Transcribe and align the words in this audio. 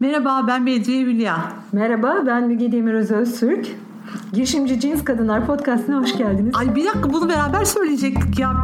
Merhaba 0.00 0.44
ben 0.48 0.66
Bedriye 0.66 1.02
Hülya. 1.02 1.52
Merhaba 1.72 2.22
ben 2.26 2.46
Müge 2.46 2.72
Demiröz 2.72 3.10
Öztürk. 3.10 3.66
Girişimci 4.32 4.80
Cins 4.80 5.04
Kadınlar 5.04 5.46
Podcast'ına 5.46 6.00
hoş 6.00 6.18
geldiniz. 6.18 6.54
Ay 6.56 6.74
bir 6.74 6.84
dakika 6.84 7.12
bunu 7.12 7.28
beraber 7.28 7.64
söyleyecektik 7.64 8.38
ya. 8.38 8.60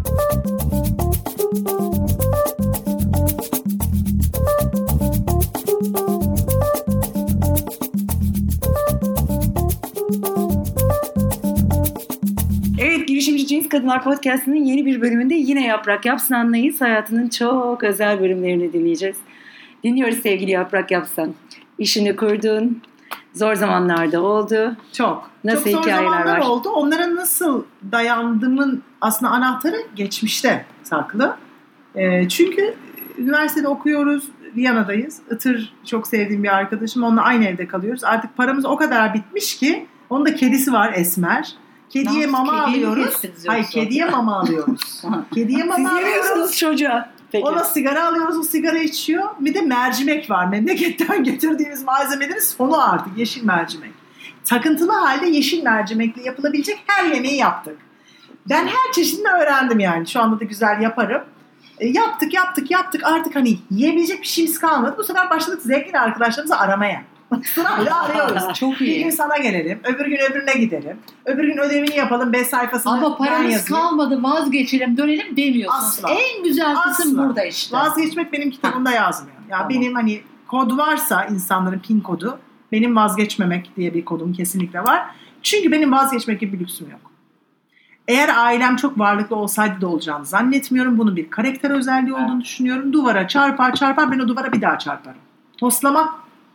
Evet 12.80 13.08
Girişimci 13.08 13.46
Cins 13.46 13.68
Kadınlar 13.68 14.04
Podcast'ının 14.04 14.64
yeni 14.64 14.86
bir 14.86 15.00
bölümünde 15.00 15.34
yine 15.34 15.66
Yaprak 15.66 16.06
Yapsan'layız. 16.06 16.80
Hayatının 16.80 17.28
çok 17.28 17.84
özel 17.84 18.20
bölümlerini 18.20 18.72
dinleyeceğiz. 18.72 19.16
Dinliyoruz 19.84 20.18
sevgili 20.18 20.50
Yaprak 20.50 20.90
Yapsan. 20.90 21.34
İşini 21.78 22.16
kurdun, 22.16 22.82
zor 23.32 23.54
zamanlarda 23.54 24.22
oldu. 24.22 24.76
Çok. 24.92 25.30
Nasıl 25.44 25.70
Çok 25.72 25.84
zor 25.84 25.90
zamanlar 25.90 26.38
var? 26.38 26.46
oldu. 26.46 26.68
Onlara 26.68 27.14
nasıl 27.16 27.64
dayandığımın 27.92 28.82
aslında 29.00 29.32
anahtarı 29.32 29.76
geçmişte 29.96 30.64
saklı. 30.82 31.36
Ee, 31.94 32.28
çünkü 32.28 32.74
üniversitede 33.18 33.68
okuyoruz, 33.68 34.24
Viyana'dayız. 34.56 35.20
Itır 35.30 35.74
çok 35.86 36.06
sevdiğim 36.06 36.42
bir 36.42 36.54
arkadaşım. 36.54 37.02
Onunla 37.02 37.22
aynı 37.22 37.44
evde 37.44 37.66
kalıyoruz. 37.66 38.04
Artık 38.04 38.36
paramız 38.36 38.64
o 38.64 38.76
kadar 38.76 39.14
bitmiş 39.14 39.56
ki 39.58 39.86
onun 40.10 40.26
da 40.26 40.34
kedisi 40.34 40.72
var 40.72 40.92
Esmer. 40.96 41.52
Kediye 41.90 42.26
mama? 42.26 42.66
Kediye 42.66 42.86
alıyoruz. 42.86 43.22
Hayır 43.46 43.64
kediye 43.64 44.04
mama 44.04 44.38
alıyoruz. 44.38 45.02
kediye 45.34 45.64
mama 45.64 45.88
Siz 45.88 45.98
alıyoruz. 45.98 46.56
çocuğa. 46.56 47.13
Peki. 47.34 47.46
Ona 47.46 47.64
sigara 47.64 48.08
alıyoruz, 48.08 48.38
o 48.38 48.42
sigara 48.42 48.78
içiyor. 48.78 49.24
Bir 49.40 49.54
de 49.54 49.60
mercimek 49.60 50.30
var. 50.30 50.46
Memleketten 50.46 51.24
getirdiğimiz 51.24 51.84
malzemelerin 51.84 52.40
sonu 52.40 52.92
artık 52.92 53.18
yeşil 53.18 53.44
mercimek. 53.44 53.90
Takıntılı 54.44 54.92
halde 54.92 55.26
yeşil 55.26 55.62
mercimekle 55.62 56.22
yapılabilecek 56.22 56.82
her 56.86 57.04
yemeği 57.04 57.36
yaptık. 57.36 57.78
Ben 58.48 58.66
her 58.66 58.92
çeşidini 58.92 59.28
öğrendim 59.28 59.80
yani. 59.80 60.06
Şu 60.06 60.20
anda 60.20 60.40
da 60.40 60.44
güzel 60.44 60.80
yaparım. 60.80 61.24
E, 61.78 61.86
yaptık, 61.86 62.34
yaptık, 62.34 62.70
yaptık. 62.70 63.04
Artık 63.04 63.36
hani 63.36 63.58
yiyebilecek 63.70 64.22
bir 64.22 64.26
şeyimiz 64.26 64.58
kalmadı. 64.58 64.94
Bu 64.98 65.04
sefer 65.04 65.30
başladık 65.30 65.62
zengin 65.62 65.92
arkadaşlarımızı 65.92 66.56
aramaya. 66.56 67.02
Sırayla 67.42 68.02
arıyoruz. 68.04 68.54
Çok 68.54 68.72
Bir 68.80 68.86
gün 68.86 68.86
iyi. 69.08 69.12
sana 69.12 69.36
gelelim, 69.36 69.80
öbür 69.84 70.06
gün 70.06 70.18
öbürüne 70.30 70.54
gidelim. 70.54 70.98
Öbür 71.24 71.44
gün 71.44 71.58
ödevini 71.58 71.96
yapalım, 71.96 72.32
5 72.32 72.46
sayfasını 72.46 72.92
Ama 72.92 73.16
paramız 73.16 73.64
kalmadı 73.64 74.22
vazgeçelim 74.22 74.96
dönelim 74.96 75.36
demiyorsunuz. 75.36 75.84
Asla. 76.04 76.10
En 76.10 76.42
güzel 76.44 76.74
kısım 76.76 77.10
Asla. 77.12 77.28
burada 77.28 77.44
işte. 77.44 77.76
Vazgeçmek 77.76 78.32
benim 78.32 78.50
kitabımda 78.50 78.90
yazmıyor. 78.90 79.36
Ya 79.50 79.58
Tamam. 79.58 79.68
benim 79.68 79.94
hani 79.94 80.20
kod 80.46 80.78
varsa 80.78 81.24
insanların 81.24 81.78
pin 81.78 82.00
kodu 82.00 82.38
benim 82.72 82.96
vazgeçmemek 82.96 83.70
diye 83.76 83.94
bir 83.94 84.04
kodum 84.04 84.32
kesinlikle 84.32 84.80
var. 84.80 85.06
Çünkü 85.42 85.72
benim 85.72 85.92
vazgeçmek 85.92 86.40
gibi 86.40 86.52
bir 86.52 86.60
lüksüm 86.60 86.90
yok. 86.90 87.00
Eğer 88.08 88.30
ailem 88.36 88.76
çok 88.76 88.98
varlıklı 88.98 89.36
olsaydı 89.36 89.80
da 89.80 89.88
olacağını 89.88 90.24
zannetmiyorum. 90.26 90.98
Bunun 90.98 91.16
bir 91.16 91.30
karakter 91.30 91.70
özelliği 91.70 92.14
olduğunu 92.14 92.40
düşünüyorum. 92.40 92.92
Duvara 92.92 93.28
çarpar 93.28 93.74
çarpar 93.74 94.12
ben 94.12 94.18
o 94.18 94.28
duvara 94.28 94.52
bir 94.52 94.60
daha 94.62 94.78
çarparım. 94.78 95.18
Toslamak 95.58 96.08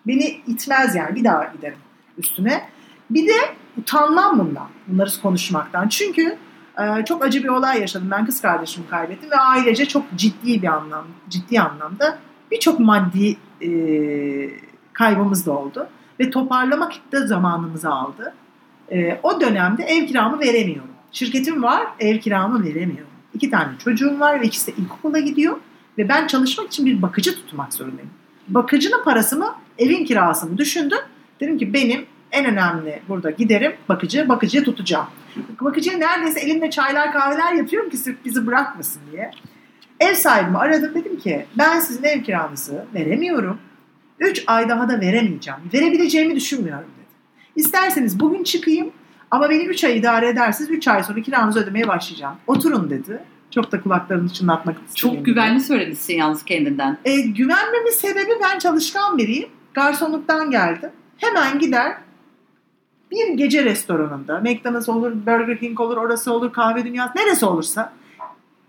beni 0.08 0.42
itmez 0.48 0.96
yani 0.96 1.16
bir 1.16 1.24
daha 1.24 1.44
giderim 1.44 1.78
üstüne. 2.18 2.70
Bir 3.10 3.28
de 3.28 3.34
utanmam 3.78 4.40
bundan. 4.40 4.68
Bunları 4.88 5.10
konuşmaktan. 5.22 5.88
Çünkü 5.88 6.38
ee, 6.80 7.06
çok 7.06 7.24
acı 7.26 7.44
bir 7.44 7.50
olay 7.50 7.82
yaşadım. 7.82 8.08
Ben 8.12 8.26
kız 8.26 8.42
kardeşimi 8.42 8.88
kaybettim 8.88 9.32
ve 9.32 9.36
ailece 9.36 9.86
çok 9.86 10.04
ciddi 10.16 10.62
bir 10.62 10.68
anlam, 10.68 11.06
ciddi 11.30 11.62
anlamda 11.62 12.20
birçok 12.52 12.80
maddi 12.80 13.38
e, 13.62 13.70
kaybımız 14.94 15.46
da 15.46 15.52
oldu 15.52 15.88
ve 16.20 16.30
toparlamak 16.30 16.92
da 17.12 17.28
zamanımızı 17.28 17.90
aldı. 17.90 18.34
E, 18.92 19.20
o 19.24 19.42
dönemde 19.42 19.84
ev 19.84 20.08
kiramı 20.08 20.40
veremiyorum. 20.40 20.90
Şirketim 21.12 21.64
var, 21.64 21.88
ev 22.00 22.20
kiramı 22.20 22.64
veremiyorum. 22.64 23.14
İki 23.34 23.50
tane 23.50 23.70
çocuğum 23.84 24.20
var 24.20 24.42
ve 24.42 24.46
ikisi 24.46 24.68
de 24.68 24.82
ilkokula 24.82 25.20
gidiyor 25.20 25.58
ve 25.98 26.10
ben 26.10 26.28
çalışmak 26.28 26.68
için 26.68 26.86
bir 26.86 27.02
bakıcı 27.02 27.36
tutmak 27.36 27.74
zorundayım. 27.74 28.12
Bakıcının 28.48 29.04
parasını, 29.04 29.50
evin 29.80 30.06
kirasını 30.06 30.58
düşündüm. 30.58 31.00
Dedim 31.40 31.58
ki 31.58 31.74
benim 31.74 32.06
en 32.32 32.46
önemli 32.46 33.02
burada 33.10 33.32
giderim 33.32 33.74
bakıcı, 33.90 34.30
bakıcıya 34.30 34.64
tutacağım. 34.64 35.08
Bakıcıya 35.62 35.98
neredeyse 35.98 36.40
elimle 36.40 36.70
çaylar 36.70 37.14
kahveler 37.14 37.54
yapıyorum 37.54 37.90
ki 37.90 37.98
sırf 37.98 38.26
bizi 38.26 38.48
bırakmasın 38.48 39.02
diye. 39.12 39.32
Ev 40.00 40.14
sahibimi 40.14 40.58
aradım 40.58 40.96
dedim 40.96 41.20
ki 41.20 41.46
ben 41.58 41.80
sizin 41.80 42.04
ev 42.04 42.24
kiranızı 42.24 42.86
veremiyorum. 42.94 43.60
3 44.20 44.44
ay 44.48 44.70
daha 44.70 44.90
da 44.90 45.02
veremeyeceğim. 45.02 45.60
Verebileceğimi 45.74 46.36
düşünmüyorum 46.36 46.86
dedi. 46.86 47.08
İsterseniz 47.56 48.20
bugün 48.20 48.44
çıkayım 48.44 48.92
ama 49.32 49.50
beni 49.50 49.64
3 49.64 49.84
ay 49.84 49.98
idare 49.98 50.30
edersiniz 50.30 50.70
3 50.70 50.88
ay 50.88 51.04
sonra 51.04 51.22
kiranızı 51.22 51.60
ödemeye 51.60 51.88
başlayacağım. 51.88 52.36
Oturun 52.48 52.90
dedi. 52.90 53.24
Çok 53.52 53.72
da 53.72 53.82
kulaklarını 53.82 54.30
çınlatmak 54.30 54.76
istedim. 54.76 54.96
Çok 54.96 55.26
güvenli 55.26 55.62
söylemişsin 55.62 56.14
yalnız 56.14 56.46
kendinden. 56.46 56.98
E, 57.06 57.22
güvenmemin 57.22 57.92
sebebi 57.92 58.32
ben 58.44 58.60
çalışkan 58.60 59.18
biriyim. 59.18 59.50
Garsonluktan 59.80 60.52
geldim. 60.52 60.90
Hemen 61.18 61.60
gider 61.60 61.98
bir 63.12 63.28
gece 63.28 63.66
restoranında 63.66 64.40
McDonald's 64.40 64.90
olur, 64.90 65.12
Burger 65.12 65.60
King 65.60 65.80
olur, 65.80 65.98
orası 65.98 66.34
olur, 66.34 66.54
kahve 66.54 66.86
dünyası 66.86 67.18
neresi 67.18 67.46
olursa 67.46 67.94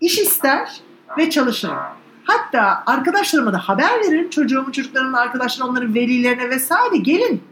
iş 0.01 0.19
ister 0.19 0.81
ve 1.17 1.29
çalışırım. 1.29 1.77
Hatta 2.23 2.83
arkadaşlarıma 2.85 3.53
da 3.53 3.57
haber 3.57 3.99
veririm. 3.99 4.29
Çocuğumun, 4.29 4.71
çocuklarımın 4.71 5.13
arkadaşlarına, 5.13 5.71
onların 5.71 5.95
velilerine 5.95 6.49
vesaire 6.49 6.97
gelin. 6.97 7.43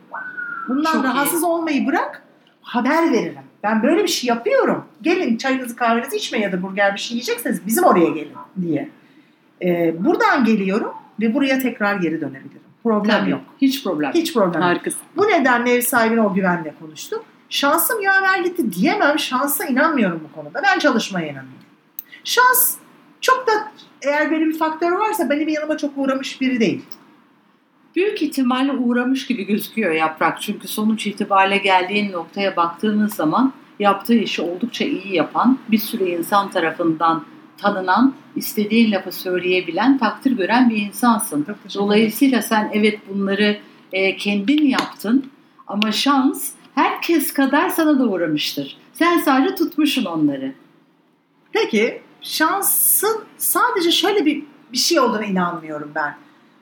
Bundan 0.67 0.93
Çok 0.93 1.03
iyi. 1.03 1.07
rahatsız 1.07 1.43
olmayı 1.43 1.87
bırak 1.87 2.23
haber 2.61 3.11
veririm. 3.11 3.43
Ben 3.63 3.83
böyle 3.83 4.03
bir 4.03 4.07
şey 4.07 4.27
yapıyorum. 4.27 4.85
Gelin 5.01 5.37
çayınızı 5.37 5.75
kahvenizi 5.75 6.17
içmeyin 6.17 6.45
ya 6.45 6.51
da 6.51 6.61
burger 6.61 6.93
bir 6.93 6.99
şey 6.99 7.15
yiyecekseniz 7.15 7.67
bizim 7.67 7.83
oraya 7.83 8.09
gelin 8.09 8.33
diye. 8.61 8.89
Ee, 9.61 9.95
buradan 10.05 10.45
geliyorum 10.45 10.93
ve 11.21 11.33
buraya 11.33 11.59
tekrar 11.59 11.95
geri 11.95 12.21
dönebilirim. 12.21 12.68
Problem 12.83 13.19
Tabii. 13.19 13.29
yok. 13.29 13.41
Hiç 13.61 13.83
problem. 13.83 14.11
Hiç 14.13 14.33
problem. 14.33 14.61
Harikasın. 14.61 15.01
Bu 15.17 15.23
nedenle 15.27 15.73
ev 15.73 15.81
sahibine 15.81 16.21
o 16.21 16.33
güvenle 16.33 16.73
konuştum. 16.79 17.23
Şansım 17.49 18.01
yaver 18.01 18.39
gitti 18.39 18.73
diyemem. 18.73 19.19
Şansa 19.19 19.65
inanmıyorum 19.65 20.21
bu 20.29 20.35
konuda. 20.35 20.61
Ben 20.63 20.79
çalışmaya 20.79 21.25
inanıyorum. 21.25 21.59
Şans 22.23 22.75
çok 23.21 23.47
da 23.47 23.51
eğer 24.01 24.31
böyle 24.31 24.45
bir 24.45 24.57
faktör 24.57 24.91
varsa 24.91 25.29
benim 25.29 25.47
yanıma 25.47 25.77
çok 25.77 25.91
uğramış 25.97 26.41
biri 26.41 26.59
değil. 26.59 26.85
Büyük 27.95 28.21
ihtimalle 28.21 28.71
uğramış 28.71 29.27
gibi 29.27 29.43
gözüküyor 29.43 29.91
Yaprak. 29.91 30.41
Çünkü 30.41 30.67
sonuç 30.67 31.07
itibariyle 31.07 31.57
geldiğin 31.57 32.11
noktaya 32.11 32.55
baktığınız 32.55 33.13
zaman 33.13 33.53
yaptığı 33.79 34.13
işi 34.15 34.41
oldukça 34.41 34.85
iyi 34.85 35.15
yapan, 35.15 35.57
bir 35.71 35.77
sürü 35.77 36.03
insan 36.03 36.51
tarafından 36.51 37.25
tanınan, 37.61 38.13
istediğin 38.35 38.91
lafı 38.91 39.11
söyleyebilen, 39.11 39.97
takdir 39.97 40.31
gören 40.31 40.69
bir 40.69 40.77
insansın. 40.77 41.45
Dolayısıyla 41.75 42.41
sen 42.41 42.71
evet 42.73 42.99
bunları 43.09 43.59
e, 43.93 44.17
kendin 44.17 44.65
yaptın 44.65 45.31
ama 45.67 45.91
şans 45.91 46.51
herkes 46.75 47.33
kadar 47.33 47.69
sana 47.69 47.99
da 47.99 48.03
uğramıştır. 48.03 48.77
Sen 48.93 49.19
sadece 49.19 49.55
tutmuşsun 49.55 50.05
onları. 50.05 50.53
Peki 51.51 52.01
şansın 52.21 53.23
sadece 53.37 53.91
şöyle 53.91 54.25
bir, 54.25 54.43
bir 54.71 54.77
şey 54.77 54.99
olduğuna 54.99 55.25
inanmıyorum 55.25 55.91
ben. 55.95 56.15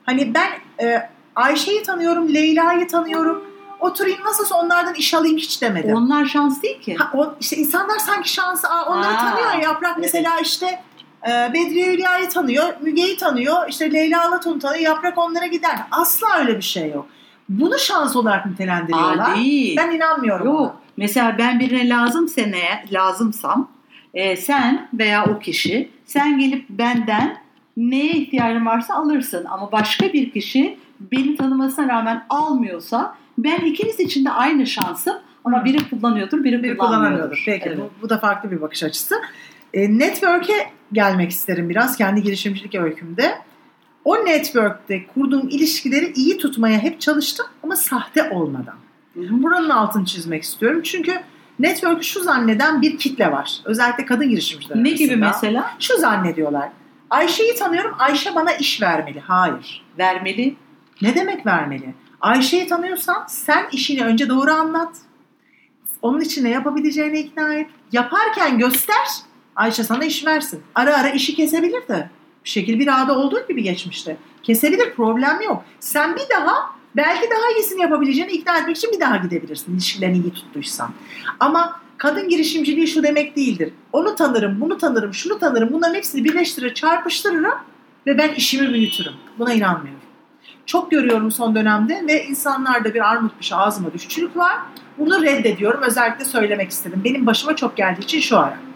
Hani 0.04 0.34
ben 0.34 0.50
e, 0.86 1.10
Ayşe'yi 1.36 1.82
tanıyorum, 1.82 2.34
Leyla'yı 2.34 2.88
tanıyorum. 2.88 3.44
Oturayım 3.80 4.24
nasılsa 4.24 4.54
onlardan 4.54 4.94
iş 4.94 5.14
alayım 5.14 5.36
hiç 5.36 5.62
demedim. 5.62 5.94
Onlar 5.94 6.26
şans 6.26 6.62
değil 6.62 6.80
ki. 6.80 6.94
Ha, 6.94 7.10
o, 7.14 7.34
işte 7.40 7.56
insanlar 7.56 7.98
sanki 7.98 8.32
şansı 8.32 8.68
aa, 8.68 8.86
onları 8.86 9.16
Aa, 9.16 9.18
tanıyor 9.18 9.52
ya. 9.52 9.60
Yaprak 9.60 9.98
mesela 9.98 10.40
işte 10.40 10.82
Bedriye 11.26 11.92
Hülya'yı 11.92 12.28
tanıyor, 12.28 12.64
Müge'yi 12.80 13.16
tanıyor, 13.16 13.68
işte 13.68 13.92
Leyla 13.92 14.28
Alatun'u 14.28 14.58
tanıyor. 14.58 14.82
Yaprak 14.82 15.18
onlara 15.18 15.46
gider. 15.46 15.76
Asla 15.90 16.26
öyle 16.38 16.56
bir 16.56 16.62
şey 16.62 16.90
yok. 16.90 17.06
Bunu 17.48 17.78
şans 17.78 18.16
olarak 18.16 18.46
nitelendiriyorlar. 18.46 19.32
Aa, 19.32 19.36
değil. 19.36 19.76
Ben 19.76 19.90
inanmıyorum. 19.90 20.46
Yok. 20.46 20.76
Mesela 20.96 21.38
ben 21.38 21.60
birine 21.60 21.88
lazım 21.88 22.28
seneye 22.28 22.84
lazımsam 22.92 23.68
e, 24.14 24.36
sen 24.36 24.88
veya 24.94 25.24
o 25.24 25.38
kişi 25.38 25.90
sen 26.06 26.38
gelip 26.38 26.68
benden 26.68 27.36
neye 27.76 28.12
ihtiyacın 28.12 28.66
varsa 28.66 28.94
alırsın 28.94 29.44
ama 29.50 29.72
başka 29.72 30.12
bir 30.12 30.30
kişi 30.30 30.78
beni 31.00 31.36
tanımasına 31.36 31.88
rağmen 31.88 32.24
almıyorsa 32.30 33.14
ben 33.38 33.58
ikiniz 33.58 34.00
için 34.00 34.24
de 34.24 34.30
aynı 34.30 34.66
şansım 34.66 35.14
ama 35.44 35.64
biri 35.64 35.90
kullanıyordur 35.90 36.44
biri, 36.44 36.62
Bir 36.62 36.76
kullanmıyordur. 36.78 36.78
kullanamıyordur. 37.06 37.42
Peki 37.46 37.64
Evet. 37.68 37.78
bu, 37.78 37.90
bu 38.02 38.08
da 38.10 38.18
farklı 38.18 38.50
bir 38.50 38.60
bakış 38.60 38.82
açısı. 38.82 39.14
E, 39.74 39.98
network'e 39.98 40.70
gelmek 40.92 41.30
isterim 41.30 41.68
biraz 41.68 41.96
kendi 41.96 42.22
girişimcilik 42.22 42.74
öykümde. 42.74 43.38
O 44.04 44.16
network'te 44.24 45.06
kurduğum 45.06 45.48
ilişkileri 45.48 46.12
iyi 46.12 46.38
tutmaya 46.38 46.78
hep 46.78 47.00
çalıştım 47.00 47.46
ama 47.62 47.76
sahte 47.76 48.30
olmadan. 48.30 48.76
Buranın 49.16 49.70
altını 49.70 50.04
çizmek 50.04 50.42
istiyorum. 50.42 50.80
Çünkü 50.82 51.20
network'ü 51.58 52.04
şu 52.04 52.22
zanneden 52.22 52.82
bir 52.82 52.98
kitle 52.98 53.32
var. 53.32 53.60
Özellikle 53.64 54.04
kadın 54.04 54.28
girişimciler 54.28 54.84
Ne 54.84 54.90
gibi 54.90 55.16
mesela? 55.16 55.70
Şu 55.78 55.98
zannediyorlar. 55.98 56.68
Ayşe'yi 57.10 57.54
tanıyorum. 57.54 57.94
Ayşe 57.98 58.34
bana 58.34 58.52
iş 58.52 58.82
vermeli. 58.82 59.20
Hayır. 59.20 59.84
Vermeli. 59.98 60.56
Ne 61.02 61.14
demek 61.14 61.46
vermeli? 61.46 61.94
Ayşe'yi 62.20 62.66
tanıyorsan 62.66 63.26
sen 63.28 63.66
işini 63.72 64.04
önce 64.04 64.28
doğru 64.28 64.50
anlat. 64.50 64.96
Onun 66.02 66.20
için 66.20 66.44
ne 66.44 66.50
yapabileceğini 66.50 67.18
ikna 67.18 67.54
et. 67.54 67.70
Yaparken 67.92 68.58
göster. 68.58 69.06
Ayşe 69.58 69.84
sana 69.84 70.04
iş 70.04 70.26
versin. 70.26 70.62
Ara 70.74 70.96
ara 70.96 71.08
işi 71.08 71.34
kesebilir 71.34 71.88
de. 71.88 72.10
Bir 72.44 72.50
şekilde 72.50 72.78
bir 72.78 73.02
ağda 73.02 73.18
olduğu 73.18 73.46
gibi 73.48 73.62
geçmişte. 73.62 74.16
Kesebilir 74.42 74.94
problem 74.94 75.40
yok. 75.40 75.64
Sen 75.80 76.16
bir 76.16 76.36
daha 76.36 76.70
belki 76.96 77.30
daha 77.30 77.52
iyisini 77.56 77.82
yapabileceğini 77.82 78.32
ikna 78.32 78.58
etmek 78.58 78.76
için 78.76 78.92
bir 78.92 79.00
daha 79.00 79.16
gidebilirsin. 79.16 79.72
İlişkilerini 79.72 80.16
iyi 80.16 80.32
tuttuysan. 80.32 80.90
Ama 81.40 81.80
kadın 81.96 82.28
girişimciliği 82.28 82.86
şu 82.86 83.02
demek 83.02 83.36
değildir. 83.36 83.72
Onu 83.92 84.14
tanırım, 84.14 84.60
bunu 84.60 84.78
tanırım, 84.78 85.14
şunu 85.14 85.38
tanırım. 85.38 85.72
Bunların 85.72 85.94
hepsini 85.94 86.24
birleştirir, 86.24 86.74
çarpıştırırım 86.74 87.58
ve 88.06 88.18
ben 88.18 88.34
işimi 88.34 88.74
büyütürüm. 88.74 89.14
Buna 89.38 89.52
inanmıyorum. 89.52 90.00
Çok 90.66 90.90
görüyorum 90.90 91.30
son 91.30 91.54
dönemde 91.54 92.04
ve 92.08 92.24
insanlarda 92.24 92.94
bir 92.94 93.10
armutmuş 93.10 93.52
ağzıma 93.52 93.92
düşçülük 93.92 94.36
var. 94.36 94.58
Bunu 94.98 95.22
reddediyorum. 95.22 95.82
Özellikle 95.82 96.24
söylemek 96.24 96.70
istedim. 96.70 97.00
Benim 97.04 97.26
başıma 97.26 97.56
çok 97.56 97.76
geldiği 97.76 98.02
için 98.02 98.20
şu 98.20 98.38
ara. 98.38 98.68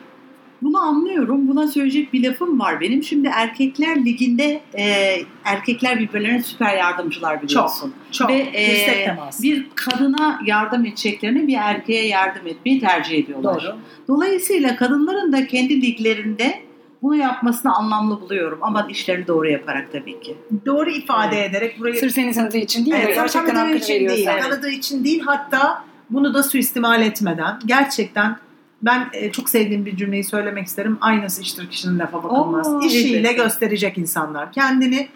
Bunu 0.63 0.79
anlıyorum. 0.79 1.49
Buna 1.49 1.69
söyleyecek 1.69 2.13
bir 2.13 2.23
lafım 2.25 2.61
var 2.61 2.81
benim. 2.81 3.03
Şimdi 3.03 3.31
erkekler 3.35 4.05
liginde 4.05 4.61
e, 4.79 5.17
erkekler 5.45 6.01
birbirlerine 6.01 6.43
süper 6.43 6.77
yardımcılar 6.77 7.43
biliyorsun. 7.43 7.95
Çok. 8.13 8.31
Ve 8.31 8.35
e, 8.35 9.17
bir 9.43 9.67
kadına 9.75 10.41
yardım 10.47 10.87
edeceklerine 10.87 11.47
bir 11.47 11.57
erkeğe 11.57 12.07
yardım 12.07 12.47
etmeyi 12.47 12.81
tercih 12.81 13.19
ediyorlar. 13.19 13.63
Doğru. 13.63 13.77
Dolayısıyla 14.09 14.77
kadınların 14.77 15.33
da 15.33 15.47
kendi 15.47 15.83
liglerinde 15.83 16.63
bunu 17.03 17.17
yapmasını 17.17 17.77
anlamlı 17.77 18.21
buluyorum. 18.21 18.59
Ama 18.63 18.87
işlerini 18.91 19.27
doğru 19.27 19.49
yaparak 19.49 19.93
tabii 19.93 20.21
ki. 20.21 20.37
Doğru 20.67 20.91
ifade 20.91 21.45
ederek 21.45 21.81
burayı 21.81 21.95
Sırf 21.95 22.13
seni 22.13 22.33
tanıdığı 22.33 22.57
için 22.57 22.87
değil? 22.87 22.97
Evet, 23.05 23.15
Gerçekten 23.15 23.55
hakkını 23.55 23.77
için 23.77 23.95
veriyorsa. 23.95 24.17
değil. 24.17 24.29
Evet. 24.49 24.75
İçin 24.79 25.05
değil. 25.05 25.23
Hatta 25.27 25.85
bunu 26.11 26.35
da 26.35 26.43
suistimal 26.43 27.03
etmeden 27.03 27.59
gerçekten 27.67 28.37
ben 28.83 29.09
e, 29.13 29.33
çok 29.33 29.49
sevdiğim 29.49 29.87
bir 29.87 29.97
cümleyi 29.97 30.25
söylemek 30.25 30.67
isterim. 30.67 30.99
Aynası 31.01 31.43
iştir 31.43 31.71
kişinin 31.71 31.99
lafa 31.99 32.25
bakılmaz. 32.25 32.69
Oo, 32.69 32.81
İşiyle 32.81 33.29
evet. 33.29 33.37
gösterecek 33.37 33.99
insanlar. 33.99 34.53
Kendini 34.53 35.09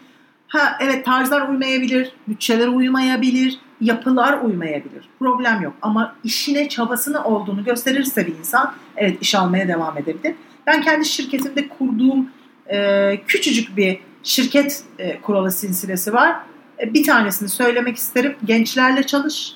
ha 0.49 0.77
evet 0.81 1.05
tarzlar 1.05 1.49
uymayabilir, 1.49 2.13
bütçeler 2.29 2.69
uymayabilir, 2.69 3.59
yapılar 3.81 4.41
uymayabilir. 4.43 5.09
Problem 5.19 5.63
yok. 5.63 5.73
Ama 5.83 6.17
işine 6.25 6.69
çabasını 6.69 7.25
olduğunu 7.25 7.65
gösterirse 7.65 8.27
bir 8.27 8.39
insan 8.39 8.75
evet 8.97 9.23
iş 9.23 9.35
almaya 9.35 9.69
devam 9.69 9.99
edebilir. 9.99 10.35
Ben 10.67 10.83
kendi 10.83 11.05
şirketimde 11.05 11.69
kurduğum 11.69 12.31
e, 12.67 13.21
küçücük 13.27 13.77
bir 13.77 13.99
şirket 14.23 14.83
e, 14.99 15.21
kuralı 15.21 15.53
silsilesi 15.53 16.13
var. 16.13 16.37
E, 16.81 16.95
bir 16.95 17.05
tanesini 17.05 17.49
söylemek 17.49 17.97
isterim. 17.97 18.37
Gençlerle 18.45 19.03
çalış. 19.03 19.53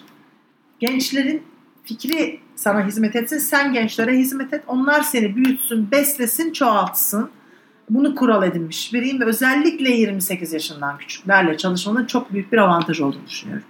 Gençlerin 0.81 1.43
fikri 1.85 2.41
sana 2.57 2.87
hizmet 2.87 3.17
etsin. 3.17 3.39
Sen 3.39 3.73
gençlere 3.73 4.19
hizmet 4.19 4.53
et. 4.53 4.63
Onlar 4.67 5.03
seni 5.03 5.37
büyütsün, 5.37 5.91
beslesin, 5.91 6.53
çoğaltsın. 6.53 7.31
Bunu 7.91 8.15
kural 8.15 8.43
edinmiş 8.43 8.93
biriyim 8.93 9.21
ve 9.21 9.25
özellikle 9.25 9.91
28 9.91 10.53
yaşından 10.53 10.99
küçüklerle 10.99 11.57
çalışmanın 11.57 12.07
çok 12.07 12.33
büyük 12.33 12.53
bir 12.53 12.59
avantaj 12.59 13.01
olduğunu 13.01 13.27
düşünüyorum. 13.29 13.65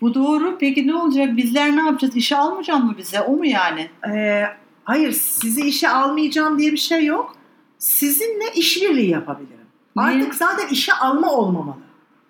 Bu 0.00 0.14
doğru. 0.14 0.56
Peki 0.60 0.86
ne 0.86 0.94
olacak? 0.94 1.36
Bizler 1.36 1.76
ne 1.76 1.80
yapacağız? 1.80 2.16
İşe 2.16 2.36
almayacak 2.36 2.84
mı 2.84 2.94
bize? 2.98 3.20
O 3.20 3.36
mu 3.36 3.46
yani? 3.46 3.90
Ee, 4.14 4.44
hayır 4.84 5.12
sizi 5.12 5.60
işe 5.60 5.88
almayacağım 5.88 6.58
diye 6.58 6.72
bir 6.72 6.76
şey 6.76 7.04
yok. 7.04 7.36
Sizinle 7.78 8.52
işbirliği 8.54 9.10
yapabilirim. 9.10 9.66
Niye? 9.96 10.08
Artık 10.08 10.34
zaten 10.34 10.68
işe 10.68 10.92
alma 10.92 11.32
olmamalı. 11.32 11.76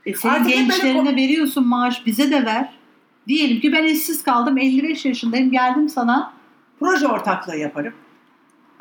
E 0.06 0.15
senin 0.15 0.33
Artık 0.33 0.47
hep 0.47 0.55
böyle 0.55 0.62
gençlerine 0.67 1.17
veriyorsun 1.17 1.67
maaş 1.67 2.06
bize 2.06 2.31
de 2.31 2.44
ver. 2.44 2.80
Diyelim 3.28 3.61
ki 3.61 3.72
ben 3.72 3.84
işsiz 3.84 4.22
kaldım 4.22 4.58
55 4.58 5.05
yaşındayım 5.05 5.50
geldim 5.50 5.88
sana. 5.88 6.32
Proje 6.81 7.06
ortaklığı 7.06 7.56
yaparım. 7.56 7.93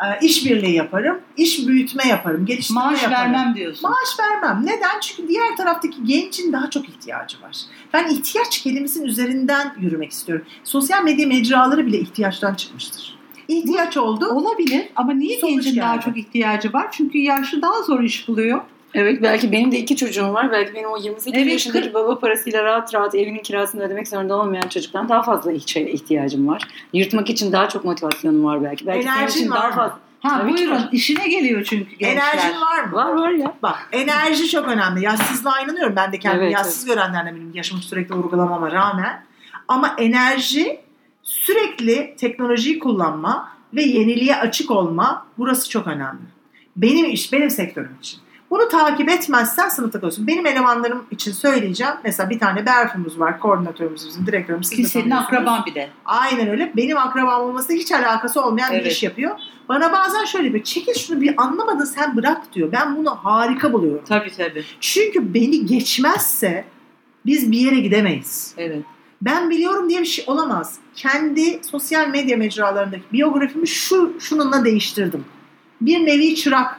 Ee, 0.03 0.25
işbirliği 0.25 0.75
yaparım. 0.75 1.19
iş 1.37 1.67
büyütme 1.67 2.07
yaparım. 2.07 2.45
Geliştirme 2.45 2.79
Maaş 2.81 3.03
yaparım. 3.03 3.33
vermem 3.33 3.55
diyorsun. 3.55 3.89
Maaş 3.89 4.19
vermem. 4.19 4.61
Neden? 4.65 4.99
Çünkü 5.01 5.27
diğer 5.29 5.57
taraftaki 5.57 6.03
gencin 6.03 6.53
daha 6.53 6.69
çok 6.69 6.89
ihtiyacı 6.89 7.41
var. 7.41 7.57
Ben 7.93 8.07
ihtiyaç 8.09 8.57
kelimesinin 8.61 9.05
üzerinden 9.05 9.73
yürümek 9.79 10.11
istiyorum. 10.11 10.45
Sosyal 10.63 11.03
medya 11.03 11.27
mecraları 11.27 11.85
bile 11.85 11.99
ihtiyaçtan 11.99 12.53
çıkmıştır. 12.53 13.19
İhtiyaç 13.47 13.97
oldu. 13.97 14.25
Olabilir 14.25 14.89
ama 14.95 15.13
niye 15.13 15.39
Sonuç 15.39 15.53
gencin 15.65 15.81
daha 15.81 15.95
geldi. 15.95 16.05
çok 16.05 16.17
ihtiyacı 16.17 16.73
var? 16.73 16.87
Çünkü 16.91 17.17
yaşlı 17.17 17.61
daha 17.61 17.81
zor 17.81 17.99
iş 17.99 18.27
buluyor. 18.27 18.61
Evet 18.93 19.21
belki 19.21 19.51
benim 19.51 19.71
de 19.71 19.77
iki 19.79 19.95
çocuğum 19.95 20.33
var. 20.33 20.51
Belki 20.51 20.73
benim 20.73 20.89
o 20.89 20.97
28 20.97 21.41
Evet, 21.41 21.51
yaşındaki 21.53 21.81
kırk- 21.83 21.93
baba 21.93 22.19
parasıyla 22.19 22.63
rahat 22.63 22.93
rahat 22.93 23.15
evinin 23.15 23.39
kirasını 23.43 23.83
ödemek 23.83 24.07
zorunda 24.07 24.35
olmayan 24.35 24.67
çocuktan 24.67 25.09
daha 25.09 25.21
fazla 25.23 25.59
şeye 25.59 25.91
ihtiyacım 25.91 26.47
var. 26.47 26.63
Yırtmak 26.93 27.29
için 27.29 27.51
daha 27.51 27.69
çok 27.69 27.85
motivasyonum 27.85 28.43
var 28.43 28.63
belki. 28.63 28.87
Belki 28.87 29.03
senin 29.03 29.17
Enerjin 29.17 29.39
için 29.39 29.51
var 29.51 29.57
daha 29.57 29.71
fazla. 29.71 29.99
Ha 30.19 30.37
Tabii 30.39 30.53
buyurun 30.53 30.71
var. 30.75 30.89
işine 30.91 31.27
geliyor 31.27 31.63
çünkü 31.63 31.95
gençler. 31.95 32.33
Enerjin 32.33 32.61
var 32.61 32.83
mı? 32.83 32.91
Var 32.93 33.13
var 33.13 33.29
ya. 33.31 33.53
Bak 33.63 33.89
enerji 33.91 34.49
çok 34.49 34.67
önemli. 34.67 35.03
Yaşsızlığa 35.03 35.61
inanıyorum. 35.61 35.95
Ben 35.95 36.11
de 36.11 36.19
kendimi 36.19 36.43
Evet, 36.43 36.53
yaşsız 36.53 36.85
görenlerden 36.85 37.35
benim 37.35 37.51
yaşımı 37.53 37.81
sürekli 37.81 38.15
vurgulamama 38.15 38.71
rağmen. 38.71 39.23
Ama 39.67 39.95
enerji 39.97 40.79
sürekli 41.23 42.15
teknolojiyi 42.17 42.79
kullanma 42.79 43.49
ve 43.73 43.83
yeniliğe 43.83 44.35
açık 44.35 44.71
olma 44.71 45.25
burası 45.37 45.69
çok 45.69 45.87
önemli. 45.87 46.21
Benim 46.75 47.05
iş, 47.09 47.33
benim 47.33 47.49
sektörüm 47.49 47.95
için. 48.01 48.19
Bunu 48.49 48.67
takip 48.67 49.09
etmezsen 49.09 49.69
sınıfta 49.69 49.99
kalıyorsun. 49.99 50.27
Benim 50.27 50.45
elemanlarım 50.45 51.05
için 51.11 51.31
söyleyeceğim. 51.31 51.93
Mesela 52.03 52.29
bir 52.29 52.39
tane 52.39 52.65
Berfu'muz 52.65 53.19
var, 53.19 53.39
koordinatörümüz 53.39 54.07
bizim, 54.07 54.25
direktörümüz. 54.25 54.69
Ki 54.69 54.85
senin 54.85 55.11
akraban 55.11 55.65
bir 55.65 55.75
de. 55.75 55.89
Aynen 56.05 56.49
öyle. 56.49 56.71
Benim 56.75 56.97
akrabam 56.97 57.41
olması 57.41 57.73
hiç 57.73 57.91
alakası 57.91 58.41
olmayan 58.41 58.71
bir 58.71 58.77
Evet. 58.79 58.91
iş 58.91 59.03
yapıyor. 59.03 59.39
Bana 59.69 59.91
bazen 59.91 60.25
şöyle 60.25 60.53
bir 60.53 60.63
çekil 60.63 60.93
şunu 60.93 61.21
bir 61.21 61.41
anlamadın 61.41 61.85
sen 61.85 62.17
bırak 62.17 62.53
diyor. 62.53 62.71
Ben 62.71 62.95
bunu 62.97 63.09
harika 63.09 63.73
buluyorum. 63.73 64.03
Tabii 64.07 64.31
tabii. 64.37 64.63
Çünkü 64.79 65.33
beni 65.33 65.65
geçmezse 65.65 66.65
biz 67.25 67.51
bir 67.51 67.59
yere 67.59 67.79
gidemeyiz. 67.79 68.53
Evet. 68.57 68.83
Ben 69.21 69.49
biliyorum 69.49 69.89
diye 69.89 70.01
bir 70.01 70.05
şey 70.05 70.25
olamaz. 70.27 70.75
Kendi 70.95 71.59
sosyal 71.63 72.07
medya 72.07 72.37
mecralarındaki 72.37 73.03
biyografimi 73.13 73.67
şu 73.67 74.13
şununla 74.19 74.65
değiştirdim. 74.65 75.25
Bir 75.81 76.05
nevi 76.05 76.35
çırak 76.35 76.78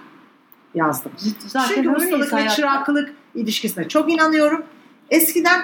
yazdım. 0.74 1.12
Zaten 1.38 1.74
Çünkü 1.74 1.90
ustalık 1.90 2.34
ve 2.34 2.48
çıraklık 2.48 3.14
ilişkisine 3.34 3.88
çok 3.88 4.12
inanıyorum. 4.12 4.62
Eskiden 5.10 5.60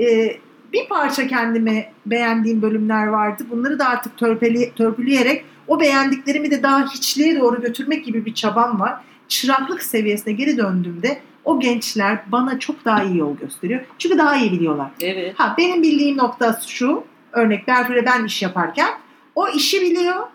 e, 0.00 0.36
bir 0.72 0.88
parça 0.88 1.26
kendime 1.26 1.92
beğendiğim 2.06 2.62
bölümler 2.62 3.06
vardı. 3.06 3.46
Bunları 3.50 3.78
da 3.78 3.88
artık 3.88 4.18
törpeli, 4.18 4.72
törpüleyerek 4.74 5.44
o 5.68 5.80
beğendiklerimi 5.80 6.50
de 6.50 6.62
daha 6.62 6.86
hiçliğe 6.86 7.40
doğru 7.40 7.62
götürmek 7.62 8.04
gibi 8.04 8.24
bir 8.24 8.34
çabam 8.34 8.80
var. 8.80 9.00
Çıraklık 9.28 9.82
seviyesine 9.82 10.32
geri 10.32 10.56
döndüğümde 10.56 11.20
o 11.44 11.60
gençler 11.60 12.22
bana 12.26 12.58
çok 12.58 12.84
daha 12.84 13.04
iyi 13.04 13.18
yol 13.18 13.36
gösteriyor. 13.36 13.80
Çünkü 13.98 14.18
daha 14.18 14.36
iyi 14.36 14.52
biliyorlar. 14.52 14.90
Evet. 15.00 15.34
Ha 15.36 15.54
benim 15.58 15.82
bildiğim 15.82 16.16
nokta 16.16 16.60
şu. 16.66 17.04
Örnek 17.32 17.68
Berfu'yla 17.68 18.04
ben 18.04 18.24
iş 18.24 18.42
yaparken 18.42 18.88
o 19.34 19.48
işi 19.48 19.80
biliyor. 19.80 20.26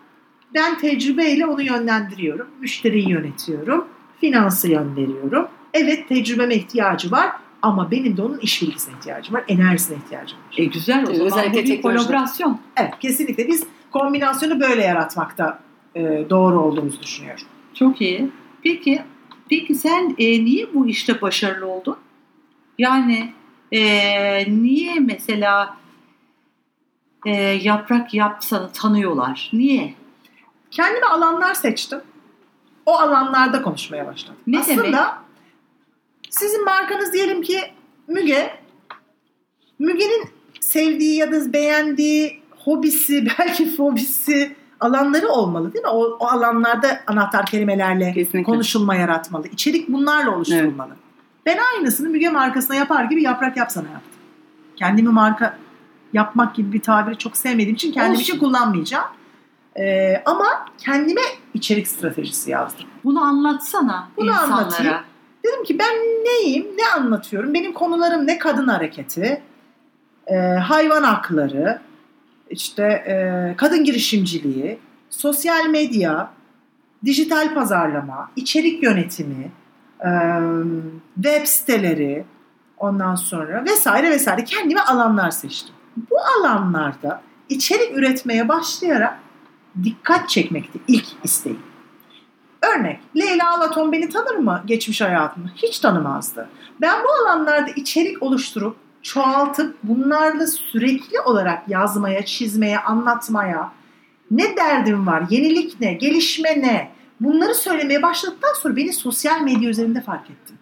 Ben 0.53 0.77
tecrübeyle 0.77 1.45
onu 1.45 1.61
yönlendiriyorum. 1.61 2.47
Müşteriyi 2.59 3.09
yönetiyorum. 3.09 3.87
Finansı 4.21 4.71
yönlendiriyorum. 4.71 5.47
Evet 5.73 6.09
tecrübeme 6.09 6.55
ihtiyacı 6.55 7.11
var 7.11 7.31
ama 7.61 7.91
benim 7.91 8.17
de 8.17 8.21
onun 8.21 8.37
iş 8.37 8.61
bilgisine 8.61 8.95
ihtiyacım 8.99 9.35
var. 9.35 9.43
Enerjisine 9.47 9.97
ihtiyacım 9.97 10.37
var. 10.37 10.55
E 10.57 10.65
güzel 10.65 11.03
o 11.03 11.13
zaman 11.13 11.25
özellikle 11.25 11.63
bu 11.63 11.65
bir 11.65 11.81
kolaborasyon. 11.81 12.59
Evet 12.77 12.93
kesinlikle 12.99 13.47
biz 13.47 13.63
kombinasyonu 13.91 14.59
böyle 14.59 14.83
yaratmakta 14.83 15.59
e, 15.95 16.25
doğru 16.29 16.61
olduğumuzu 16.61 17.01
düşünüyorum. 17.01 17.43
Çok 17.73 18.01
iyi. 18.01 18.29
Peki 18.63 19.01
peki 19.49 19.75
sen 19.75 20.15
e, 20.17 20.45
niye 20.45 20.73
bu 20.73 20.87
işte 20.87 21.21
başarılı 21.21 21.67
oldun? 21.67 21.97
Yani 22.77 23.33
e, 23.71 23.81
niye 24.61 24.95
mesela 24.99 25.77
e, 27.25 27.31
yaprak 27.41 28.13
yapsanı 28.13 28.71
tanıyorlar? 28.71 29.49
Niye? 29.53 29.93
Kendime 30.71 31.05
alanlar 31.05 31.53
seçtim. 31.53 32.01
O 32.89 32.93
alanlarda 32.93 33.61
konuşmaya 33.61 34.07
başladım. 34.07 34.35
Ne 34.47 34.59
Aslında 34.59 34.83
demek? 34.83 35.03
sizin 36.29 36.65
markanız 36.65 37.13
diyelim 37.13 37.41
ki 37.41 37.59
Müge. 38.07 38.53
Müge'nin 39.79 40.29
sevdiği 40.59 41.15
ya 41.15 41.31
da 41.31 41.53
beğendiği 41.53 42.41
hobisi, 42.63 43.27
belki 43.39 43.75
fobisi 43.75 44.55
alanları 44.79 45.27
olmalı 45.27 45.73
değil 45.73 45.85
mi? 45.85 45.89
O, 45.91 46.17
o 46.19 46.27
alanlarda 46.27 46.99
anahtar 47.07 47.45
kelimelerle 47.45 48.13
Kesinlikle. 48.13 48.43
konuşulma 48.43 48.95
yaratmalı. 48.95 49.47
İçerik 49.47 49.89
bunlarla 49.89 50.35
oluşturulmalı. 50.35 50.91
Ben 51.45 51.57
aynısını 51.75 52.09
Müge 52.09 52.29
markasına 52.29 52.75
yapar 52.75 53.03
gibi 53.03 53.23
yaprak 53.23 53.57
yapsana 53.57 53.87
yaptım. 53.87 54.21
Kendimi 54.75 55.09
marka 55.09 55.57
yapmak 56.13 56.55
gibi 56.55 56.73
bir 56.73 56.81
tabiri 56.81 57.17
çok 57.17 57.37
sevmediğim 57.37 57.75
için 57.75 57.91
kendim 57.91 58.11
Olsun. 58.11 58.23
için 58.23 58.39
kullanmayacağım. 58.39 59.05
Ee, 59.79 60.21
ama 60.25 60.65
kendime 60.77 61.21
içerik 61.53 61.87
stratejisi 61.87 62.51
yazdım. 62.51 62.85
Bunu 63.03 63.21
anlatsana 63.21 64.09
Bunu 64.17 64.29
insanlara. 64.29 64.55
anlatayım. 64.55 64.93
Dedim 65.45 65.63
ki 65.63 65.79
ben 65.79 65.95
neyim, 66.25 66.67
ne 66.77 67.01
anlatıyorum? 67.01 67.53
Benim 67.53 67.73
konularım 67.73 68.27
ne 68.27 68.37
kadın 68.37 68.67
hareketi, 68.67 69.41
e, 70.27 70.35
hayvan 70.37 71.03
hakları, 71.03 71.79
işte 72.49 72.83
e, 72.83 73.55
kadın 73.57 73.83
girişimciliği, 73.83 74.79
sosyal 75.09 75.65
medya, 75.65 76.29
dijital 77.05 77.53
pazarlama, 77.53 78.31
içerik 78.35 78.83
yönetimi, 78.83 79.51
e, 80.05 80.09
web 81.15 81.45
siteleri, 81.45 82.25
ondan 82.77 83.15
sonra 83.15 83.65
vesaire 83.65 84.09
vesaire 84.09 84.43
kendime 84.43 84.81
alanlar 84.81 85.31
seçtim. 85.31 85.75
Bu 86.09 86.15
alanlarda 86.39 87.21
içerik 87.49 87.97
üretmeye 87.97 88.49
başlayarak 88.49 89.19
dikkat 89.83 90.29
çekmekti 90.29 90.79
ilk 90.87 91.05
isteğim. 91.23 91.59
Örnek, 92.61 92.99
Leyla 93.15 93.57
Alaton 93.57 93.91
beni 93.91 94.09
tanır 94.09 94.35
mı 94.35 94.63
geçmiş 94.65 95.01
hayatımda? 95.01 95.47
Hiç 95.55 95.79
tanımazdı. 95.79 96.49
Ben 96.81 97.03
bu 97.03 97.07
alanlarda 97.23 97.69
içerik 97.75 98.23
oluşturup, 98.23 98.75
çoğaltıp 99.01 99.77
bunlarla 99.83 100.47
sürekli 100.47 101.19
olarak 101.19 101.69
yazmaya, 101.69 102.25
çizmeye, 102.25 102.79
anlatmaya, 102.79 103.71
ne 104.31 104.55
derdim 104.55 105.07
var, 105.07 105.23
yenilik 105.29 105.81
ne, 105.81 105.93
gelişme 105.93 106.61
ne, 106.61 106.91
bunları 107.19 107.55
söylemeye 107.55 108.01
başladıktan 108.01 108.53
sonra 108.53 108.75
beni 108.75 108.93
sosyal 108.93 109.41
medya 109.41 109.69
üzerinde 109.69 110.01
fark 110.01 110.29
ettim. 110.29 110.57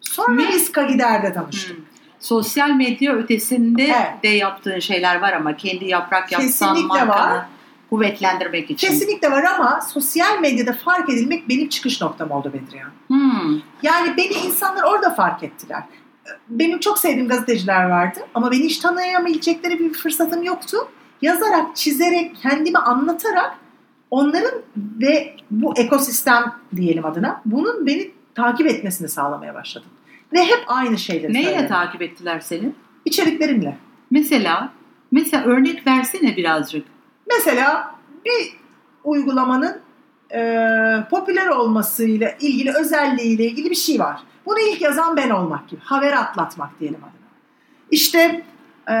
Sonra 0.00 0.32
Ne? 0.34 0.48
biz 0.48 0.72
Kagider'de 0.72 1.32
tanıştık. 1.32 1.76
Hmm. 1.76 1.84
Sosyal 2.20 2.70
medya 2.70 3.14
ötesinde 3.14 3.82
Evet. 3.84 4.22
de 4.22 4.28
yaptığın 4.28 4.78
şeyler 4.78 5.20
var 5.20 5.32
ama 5.32 5.56
kendi 5.56 5.84
yaprak 5.84 6.32
yapsan 6.32 6.48
Kesinlikle 6.48 7.04
markanı 7.04 7.34
var. 7.36 7.46
Kuvvetlendirmek 7.90 8.70
için. 8.70 8.88
Kesinlikle 8.88 9.30
var 9.30 9.44
ama 9.44 9.80
sosyal 9.80 10.40
medyada 10.40 10.72
fark 10.72 11.10
edilmek 11.10 11.48
benim 11.48 11.68
çıkış 11.68 12.00
noktam 12.00 12.30
oldu 12.30 12.52
Bedriyan. 12.52 12.90
Hmm. 13.06 13.60
Yani 13.82 14.16
beni 14.16 14.32
insanlar 14.46 14.82
orada 14.82 15.14
fark 15.14 15.42
ettiler. 15.42 15.82
Benim 16.48 16.80
çok 16.80 16.98
sevdiğim 16.98 17.28
gazeteciler 17.28 17.84
vardı 17.90 18.20
ama 18.34 18.50
beni 18.50 18.64
hiç 18.64 18.78
tanıyamayabilecekleri 18.78 19.78
bir 19.78 19.92
fırsatım 19.92 20.42
yoktu. 20.42 20.76
Yazarak, 21.22 21.76
çizerek, 21.76 22.36
kendimi 22.42 22.78
anlatarak 22.78 23.56
onların 24.10 24.62
ve 24.76 25.36
bu 25.50 25.78
ekosistem 25.78 26.52
diyelim 26.76 27.04
adına 27.06 27.42
bunun 27.44 27.86
beni 27.86 28.10
takip 28.34 28.66
etmesini 28.66 29.08
sağlamaya 29.08 29.54
başladım. 29.54 29.88
Ve 30.32 30.44
hep 30.44 30.64
aynı 30.66 30.98
şeyleri 30.98 31.32
Neyle 31.32 31.48
söyledim. 31.48 31.68
takip 31.68 32.02
ettiler 32.02 32.40
seni? 32.40 32.72
İçeriklerimle. 33.04 33.76
Mesela 34.10 34.72
mesela 35.12 35.44
örnek 35.44 35.86
versene 35.86 36.36
birazcık. 36.36 36.86
Mesela 37.36 37.94
bir 38.24 38.56
uygulamanın 39.04 39.80
e, 40.34 40.40
popüler 41.10 41.46
olmasıyla 41.46 42.34
ilgili 42.40 42.72
özelliğiyle 42.80 43.44
ilgili 43.44 43.70
bir 43.70 43.74
şey 43.74 43.98
var. 43.98 44.20
Bunu 44.46 44.58
ilk 44.58 44.80
yazan 44.80 45.16
ben 45.16 45.30
olmak 45.30 45.68
gibi. 45.68 45.80
Haber 45.84 46.12
atlatmak 46.12 46.80
diyelim 46.80 46.98
adına. 46.98 47.30
İşte 47.90 48.44
e, 48.90 48.96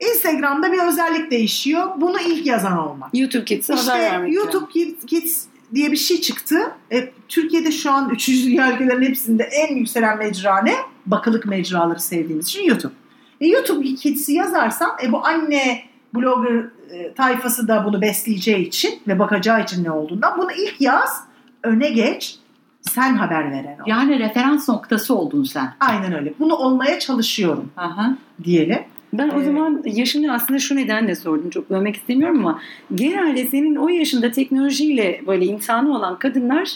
Instagram'da 0.00 0.72
bir 0.72 0.78
özellik 0.78 1.30
değişiyor. 1.30 1.86
Bunu 1.96 2.20
ilk 2.20 2.46
yazan 2.46 2.78
olmak. 2.78 3.10
YouTube 3.14 3.44
Kids'e 3.44 3.72
haber 3.72 3.82
İşte 3.82 4.12
vermek. 4.12 4.34
YouTube 4.34 4.72
Kids, 4.72 5.06
Kids 5.06 5.44
diye 5.74 5.92
bir 5.92 5.96
şey 5.96 6.20
çıktı. 6.20 6.72
E, 6.92 7.10
Türkiye'de 7.28 7.72
şu 7.72 7.90
an 7.90 8.10
3. 8.10 8.28
dünya 8.28 8.72
ülkelerinin 8.72 9.06
hepsinde 9.06 9.42
en 9.42 9.76
yükselen 9.76 10.18
mecra 10.18 10.62
ne? 10.62 10.74
Bakılık 11.06 11.46
mecraları 11.46 12.00
sevdiğimiz 12.00 12.46
için 12.46 12.64
YouTube. 12.64 12.92
E, 13.40 13.46
YouTube 13.46 13.94
Kids'i 13.94 14.32
yazarsan 14.32 14.90
e, 15.02 15.12
bu 15.12 15.26
anne 15.26 15.82
blogger 16.14 16.64
e, 16.90 17.12
tayfası 17.14 17.68
da 17.68 17.84
bunu 17.84 18.00
besleyeceği 18.00 18.66
için 18.66 19.00
ve 19.08 19.18
bakacağı 19.18 19.62
için 19.62 19.84
ne 19.84 19.90
olduğundan 19.90 20.38
bunu 20.38 20.52
ilk 20.52 20.80
yaz, 20.80 21.24
öne 21.62 21.90
geç, 21.90 22.36
sen 22.82 23.14
haber 23.16 23.50
veren 23.50 23.78
ol. 23.78 23.84
Yani 23.86 24.18
referans 24.18 24.68
noktası 24.68 25.14
oldun 25.14 25.44
sen. 25.44 25.74
Aynen 25.80 26.12
öyle. 26.14 26.32
Bunu 26.38 26.54
olmaya 26.54 26.98
çalışıyorum 26.98 27.70
Aha. 27.76 28.16
diyelim. 28.44 28.78
Ben 29.12 29.30
o 29.30 29.42
zaman 29.42 29.82
yaşını 29.86 30.32
aslında 30.32 30.58
şu 30.58 30.76
nedenle 30.76 31.14
sordum. 31.14 31.50
Çok 31.50 31.70
bölmek 31.70 31.96
istemiyorum 31.96 32.46
ama 32.46 32.60
genelde 32.94 33.46
senin 33.46 33.76
o 33.76 33.88
yaşında 33.88 34.30
teknolojiyle 34.30 35.22
böyle 35.26 35.46
imtihanı 35.46 35.96
olan 35.96 36.18
kadınlar 36.18 36.70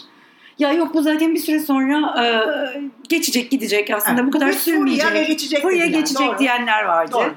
ya 0.58 0.72
yok 0.72 0.94
bu 0.94 1.02
zaten 1.02 1.34
bir 1.34 1.38
süre 1.38 1.60
sonra 1.60 2.24
e, 2.24 2.28
geçecek 3.08 3.50
gidecek 3.50 3.90
aslında 3.90 4.20
Evet, 4.20 4.26
bu 4.26 4.30
kadar 4.30 4.46
furya 4.52 4.56
ve 4.56 4.60
sürmeyecek. 4.60 5.26
geçecek 5.26 5.62
Furya 5.62 5.86
geçecek 5.86 6.28
Doğru. 6.28 6.38
diyenler 6.38 6.84
vardı. 6.84 7.12
Doğru. 7.12 7.34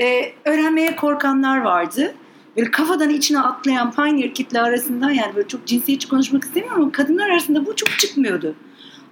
E, 0.00 0.32
öğrenmeye 0.44 0.96
korkanlar 0.96 1.60
vardı. 1.60 2.14
Böyle 2.56 2.70
kafadan 2.70 3.10
içine 3.10 3.40
atlayan 3.40 3.92
pioneer 3.92 4.34
kitle 4.34 4.60
arasında 4.60 5.10
yani 5.10 5.34
böyle 5.34 5.48
çok 5.48 5.66
cinsiyetçi 5.66 6.08
konuşmak 6.08 6.44
istemiyorum 6.44 6.82
ama 6.82 6.92
kadınlar 6.92 7.30
arasında 7.30 7.66
bu 7.66 7.76
çok 7.76 7.98
çıkmıyordu. 7.98 8.54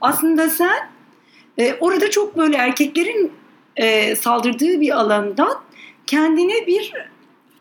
Aslında 0.00 0.48
sen 0.48 0.88
e, 1.58 1.74
orada 1.74 2.10
çok 2.10 2.38
böyle 2.38 2.56
erkeklerin 2.56 3.32
e, 3.76 4.16
saldırdığı 4.16 4.80
bir 4.80 4.98
alandan 5.00 5.54
kendine 6.06 6.66
bir 6.66 6.92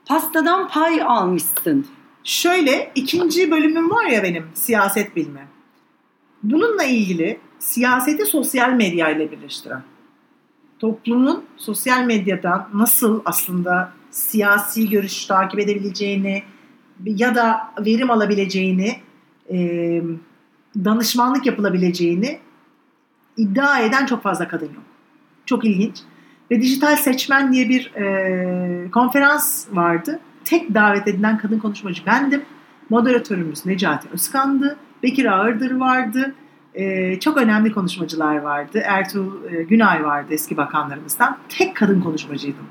pastadan 0.05 0.67
pay 0.67 1.01
almışsın. 1.01 1.88
Şöyle 2.24 2.91
ikinci 2.96 3.51
bölümüm 3.51 3.89
var 3.89 4.05
ya 4.05 4.24
benim 4.24 4.50
siyaset 4.53 5.15
bilimi. 5.15 5.48
Bununla 6.44 6.84
ilgili 6.84 7.39
siyaseti 7.60 8.25
sosyal 8.25 8.70
medya 8.70 9.10
ile 9.10 9.32
birleştiren. 9.32 9.84
Toplumun 10.86 11.44
sosyal 11.58 12.04
medyadan 12.04 12.70
nasıl 12.74 13.22
aslında 13.25 13.92
siyasi 14.12 14.89
görüş 14.89 15.25
takip 15.25 15.60
edebileceğini 15.60 16.44
ya 17.06 17.36
da 17.36 17.74
verim 17.86 18.12
alabileceğini, 18.12 18.96
e, 19.51 19.58
danışmanlık 20.75 21.46
yapılabileceğini 21.46 22.39
iddia 23.38 23.80
eden 23.80 24.06
çok 24.06 24.24
fazla 24.24 24.48
kadın 24.48 24.65
yok. 24.65 24.84
Çok 25.46 25.65
ilginç. 25.65 25.96
Ve 26.51 26.62
Dijital 26.62 26.96
Seçmen 26.96 27.54
diye 27.54 27.70
bir 27.70 27.96
e, 27.96 28.92
konferans 28.92 29.68
vardı. 29.72 30.20
Tek 30.44 30.74
davet 30.74 31.08
edilen 31.08 31.38
kadın 31.38 31.60
konuşmacı 31.60 32.06
bendim. 32.06 32.42
Moderatörümüz 32.89 33.65
Necati 33.65 34.08
Özkan'dı. 34.13 34.77
Bekir 35.04 35.25
Ağırdır 35.25 35.72
vardı. 35.72 36.36
E, 36.75 37.20
çok 37.20 37.38
önemli 37.38 37.72
konuşmacılar 37.72 38.38
vardı. 38.38 38.82
Ertuğrul 38.86 39.53
e, 39.53 39.63
Günay 39.63 40.03
vardı 40.03 40.27
eski 40.34 40.58
bakanlarımızdan. 40.58 41.38
Tek 41.50 41.75
kadın 41.75 42.01
konuşmacıydım. 42.01 42.65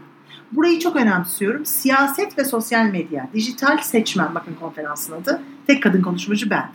Burayı 0.52 0.78
çok 0.78 0.96
önemsiyorum. 0.96 1.64
Siyaset 1.64 2.38
ve 2.38 2.44
sosyal 2.44 2.84
medya. 2.84 3.28
Dijital 3.34 3.78
seçmen 3.78 4.34
bakın 4.34 4.56
konferansın 4.60 5.12
adı. 5.12 5.42
Tek 5.66 5.82
kadın 5.82 6.02
konuşmacı 6.02 6.50
ben. 6.50 6.70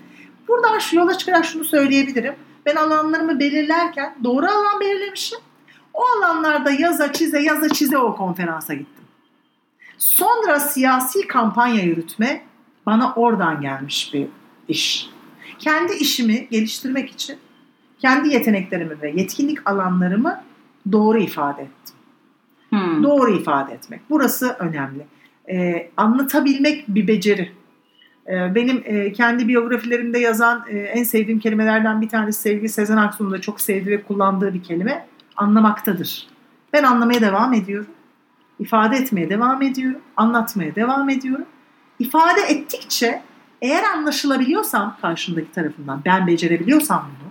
Buradan 0.47 0.79
şu 0.79 0.95
yola 0.95 1.17
çıkarak 1.17 1.45
şunu 1.45 1.63
söyleyebilirim. 1.63 2.35
Ben 2.65 2.75
alanlarımı 2.75 3.39
belirlerken 3.39 4.15
doğru 4.23 4.45
alan 4.45 4.79
belirlemişim. 4.79 5.39
O 5.93 6.03
alanlarda 6.17 6.71
yaza 6.71 7.13
çize 7.13 7.41
yaza 7.41 7.69
çize 7.69 7.97
o 7.97 8.15
konferansa 8.15 8.73
gittim. 8.73 9.03
Sonra 9.97 10.59
siyasi 10.59 11.27
kampanya 11.27 11.83
yürütme 11.83 12.41
bana 12.85 13.13
oradan 13.13 13.61
gelmiş 13.61 14.13
bir 14.13 14.27
iş. 14.67 15.09
Kendi 15.59 15.93
işimi 15.93 16.47
geliştirmek 16.51 17.09
için 17.09 17.37
kendi 17.99 18.29
yeteneklerimi 18.29 19.01
ve 19.01 19.09
yetkinlik 19.09 19.69
alanlarımı 19.69 20.41
doğru 20.91 21.19
ifade 21.19 21.61
ettim. 21.61 21.95
Hmm. 22.69 23.03
Doğru 23.03 23.31
ifade 23.31 23.73
etmek. 23.73 24.01
Burası 24.09 24.55
önemli. 24.59 25.05
Ee, 25.49 25.89
anlatabilmek 25.97 26.87
bir 26.87 27.07
beceri. 27.07 27.51
Ee, 28.27 28.55
benim 28.55 28.83
e, 28.85 29.13
kendi 29.13 29.47
biyografilerimde 29.47 30.19
yazan 30.19 30.65
e, 30.69 30.77
en 30.77 31.03
sevdiğim 31.03 31.39
kelimelerden 31.39 32.01
bir 32.01 32.09
tanesi 32.09 32.41
sevgili 32.41 32.69
Sezen 32.69 32.97
Aksu'nun 32.97 33.31
da 33.31 33.41
çok 33.41 33.61
sevdiği 33.61 33.97
ve 33.97 34.03
kullandığı 34.03 34.53
bir 34.53 34.63
kelime 34.63 35.07
anlamaktadır. 35.37 36.27
Ben 36.73 36.83
anlamaya 36.83 37.21
devam 37.21 37.53
ediyorum. 37.53 37.91
İfade 38.59 38.97
etmeye 38.97 39.29
devam 39.29 39.61
ediyorum. 39.61 40.01
Anlatmaya 40.17 40.75
devam 40.75 41.09
ediyorum. 41.09 41.45
İfade 41.99 42.41
ettikçe 42.41 43.21
eğer 43.61 43.83
anlaşılabiliyorsam 43.83 44.97
karşımdaki 45.01 45.51
tarafından 45.51 46.01
ben 46.05 46.27
becerebiliyorsam 46.27 47.09
bunu 47.21 47.29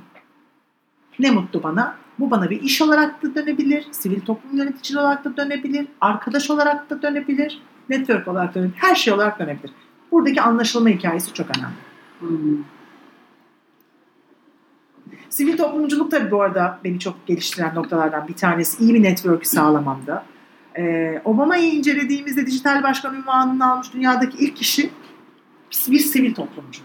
ne 1.19 1.31
mutlu 1.31 1.63
bana. 1.63 1.97
Bu 2.19 2.31
bana 2.31 2.51
bir 2.51 2.63
iş 2.63 2.83
olarak 2.83 3.23
da 3.23 3.35
dönebilir, 3.35 3.87
sivil 3.91 4.21
toplum 4.21 4.57
yöneticisi 4.57 4.99
olarak 4.99 5.25
da 5.25 5.37
dönebilir, 5.37 5.87
arkadaş 6.01 6.51
olarak 6.51 6.91
da 6.91 7.03
dönebilir, 7.03 7.63
network 7.89 8.29
olarak 8.29 8.55
dönebilir, 8.55 8.77
her 8.77 8.95
şey 8.95 9.13
olarak 9.13 9.39
dönebilir. 9.39 9.71
Buradaki 10.13 10.43
anlaşılma 10.43 10.89
hikayesi 10.89 11.33
çok 11.33 11.47
önemli. 11.59 11.75
Hmm. 12.21 12.65
Sivil 15.31 15.57
toplumculuk 15.57 16.11
tabii 16.11 16.31
bu 16.31 16.43
arada 16.43 16.79
beni 16.85 16.99
çok 16.99 17.27
geliştiren 17.27 17.75
noktalardan 17.75 18.29
bir 18.29 18.35
tanesi. 18.35 18.85
İyi 18.85 18.95
bir 18.95 19.03
network 19.03 19.47
sağlamamda. 19.47 20.25
Ee, 20.79 21.23
Obama'yı 21.25 21.73
incelediğimizde 21.73 22.47
dijital 22.47 22.83
başkan 22.83 23.15
ünvanını 23.15 23.73
almış 23.73 23.95
dünyadaki 23.95 24.39
ilk 24.39 24.57
kişi 24.57 24.91
bir 25.89 25.99
sivil 25.99 26.35
toplumcu. 26.35 26.81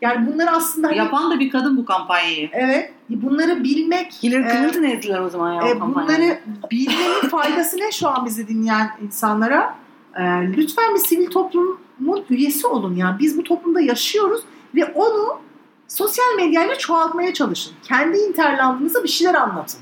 Yani 0.00 0.32
bunları 0.32 0.50
aslında 0.50 0.88
hani- 0.88 0.96
Yapan 0.98 1.30
da 1.30 1.40
bir 1.40 1.50
kadın 1.50 1.76
bu 1.76 1.84
kampanyayı. 1.84 2.48
evet 2.52 2.92
bunları 3.10 3.64
bilmek 3.64 4.12
Hillary 4.22 4.42
e, 4.42 4.48
Clinton 4.52 4.82
ezdiler 4.82 5.20
o 5.20 5.28
zaman 5.28 5.52
ya. 5.54 5.62
o 5.62 5.66
E, 5.66 5.78
kampanyayı. 5.78 6.18
bunları 6.18 6.40
bilmenin 6.70 7.28
faydası 7.30 7.76
ne 7.76 7.92
şu 7.92 8.08
an 8.08 8.26
bizi 8.26 8.48
dinleyen 8.48 8.90
insanlara? 9.02 9.74
E, 10.16 10.22
lütfen 10.56 10.94
bir 10.94 10.98
sivil 11.00 11.26
toplumun 11.30 12.24
üyesi 12.30 12.66
olun. 12.66 12.94
Yani 12.96 13.18
biz 13.18 13.38
bu 13.38 13.42
toplumda 13.42 13.80
yaşıyoruz 13.80 14.40
ve 14.74 14.84
onu 14.84 15.40
sosyal 15.88 16.36
medyayla 16.36 16.78
çoğaltmaya 16.78 17.34
çalışın. 17.34 17.72
Kendi 17.82 18.18
interlandınıza 18.18 19.02
bir 19.02 19.08
şeyler 19.08 19.34
anlatın. 19.34 19.80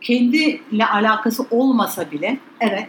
Kendiyle 0.00 0.86
alakası 0.86 1.44
olmasa 1.50 2.10
bile 2.10 2.38
Evet. 2.60 2.88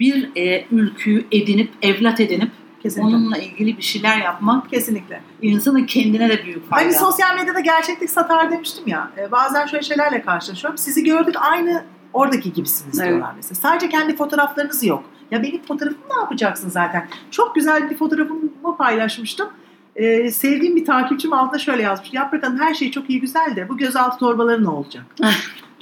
bir 0.00 0.30
e, 0.36 0.66
ülküyü 0.70 1.24
edinip, 1.32 1.70
evlat 1.82 2.20
edinip 2.20 2.50
Kesinlikle. 2.88 3.16
onunla 3.16 3.38
ilgili 3.38 3.76
bir 3.76 3.82
şeyler 3.82 4.18
yapmak 4.18 4.70
Kesinlikle. 4.70 5.20
insanın 5.42 5.84
kendine 5.84 6.28
de 6.28 6.44
büyük 6.44 6.70
fayda. 6.70 6.84
Hani 6.86 6.94
sosyal 6.98 7.34
medyada 7.36 7.60
gerçeklik 7.60 8.10
satar 8.10 8.50
demiştim 8.50 8.84
ya. 8.88 9.10
e, 9.18 9.30
bazen 9.30 9.66
şöyle 9.66 9.82
şeylerle 9.82 10.22
karşılaşıyorum. 10.22 10.78
Sizi 10.78 11.04
gördük 11.04 11.34
aynı 11.40 11.84
oradaki 12.12 12.52
gibisiniz 12.52 12.98
Evet. 13.00 13.08
diyorlar 13.08 13.32
mesela. 13.36 13.54
Sadece 13.54 13.88
kendi 13.88 14.16
fotoğraflarınız 14.16 14.84
yok. 14.84 15.04
Ya 15.30 15.42
benim 15.42 15.62
fotoğrafımı 15.62 16.08
ne 16.14 16.20
yapacaksın 16.20 16.68
zaten? 16.68 17.08
Çok 17.30 17.54
güzel 17.54 17.90
bir 17.90 17.96
fotoğrafımı 17.96 18.76
paylaşmıştım. 18.78 19.48
Ee, 19.96 20.30
sevdiğim 20.30 20.76
bir 20.76 20.84
takipçim 20.84 21.32
altına 21.32 21.58
şöyle 21.58 21.82
yazmış. 21.82 22.12
Yaprak 22.12 22.46
Hanım 22.46 22.58
her 22.58 22.74
şey 22.74 22.90
çok 22.90 23.10
iyi 23.10 23.20
güzel 23.20 23.56
de 23.56 23.68
bu 23.68 23.76
gözaltı 23.76 24.18
torbaları 24.18 24.64
ne 24.64 24.68
olacak? 24.68 25.04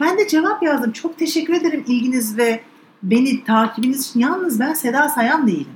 ben 0.00 0.18
de 0.18 0.28
cevap 0.28 0.62
yazdım. 0.62 0.92
Çok 0.92 1.18
teşekkür 1.18 1.54
ederim 1.54 1.84
ilginiz 1.86 2.38
ve 2.38 2.60
beni 3.02 3.44
takibiniz 3.44 4.08
için. 4.10 4.20
Yalnız 4.20 4.60
ben 4.60 4.74
Seda 4.74 5.08
Sayan 5.08 5.46
değilim. 5.46 5.72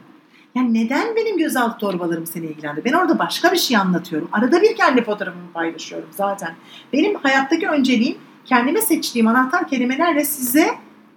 Yani 0.55 0.75
neden 0.75 1.17
benim 1.17 1.39
gözaltı 1.39 1.79
torbalarım 1.79 2.27
seni 2.27 2.47
ilgilendi? 2.47 2.83
Ben 2.85 2.93
orada 2.93 3.19
başka 3.19 3.53
bir 3.53 3.57
şey 3.59 3.77
anlatıyorum. 3.77 4.29
Arada 4.33 4.63
bir 4.63 4.77
kendi 4.77 5.05
fotoğrafımı 5.05 5.53
paylaşıyorum 5.55 6.09
zaten. 6.11 6.55
Benim 6.93 7.15
hayattaki 7.15 7.69
önceliğim 7.69 8.19
kendime 8.45 8.81
seçtiğim 8.81 9.27
anahtar 9.29 9.69
kelimelerle 9.69 10.25
size 10.25 10.69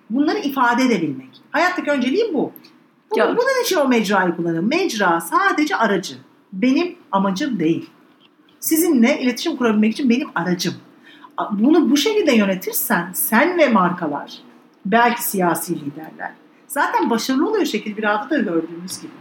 bunları 0.09 0.37
ifade 0.39 0.83
edebilmek. 0.83 1.29
Hayattaki 1.51 1.91
önceliğim 1.91 2.33
bu. 2.33 2.51
Bu- 3.11 3.19
Ya- 3.19 3.27
Bunun 3.37 3.63
için 3.63 3.75
o 3.77 3.87
mecrayı 3.87 4.35
kullanıyorum. 4.35 4.69
Mecra 4.69 5.21
sadece 5.21 5.75
aracı. 5.75 6.13
Benim 6.53 6.95
amacım 7.11 7.59
değil. 7.59 7.89
Sizinle 8.59 9.19
iletişim 9.21 9.57
kurabilmek 9.57 9.91
için 9.93 10.09
benim 10.09 10.27
aracım. 10.35 10.73
Bunu 11.51 11.91
bu 11.91 11.97
şekilde 11.97 12.31
yönetirsen 12.35 13.09
sen 13.13 13.57
ve 13.57 13.67
markalar, 13.69 14.33
belki 14.85 15.23
siyasi 15.23 15.75
liderler 15.75 16.31
zaten 16.71 17.09
başarılı 17.09 17.49
oluyor 17.49 17.65
şekil 17.65 17.97
bir 17.97 18.03
da 18.03 18.37
gördüğümüz 18.37 19.01
gibi. 19.01 19.11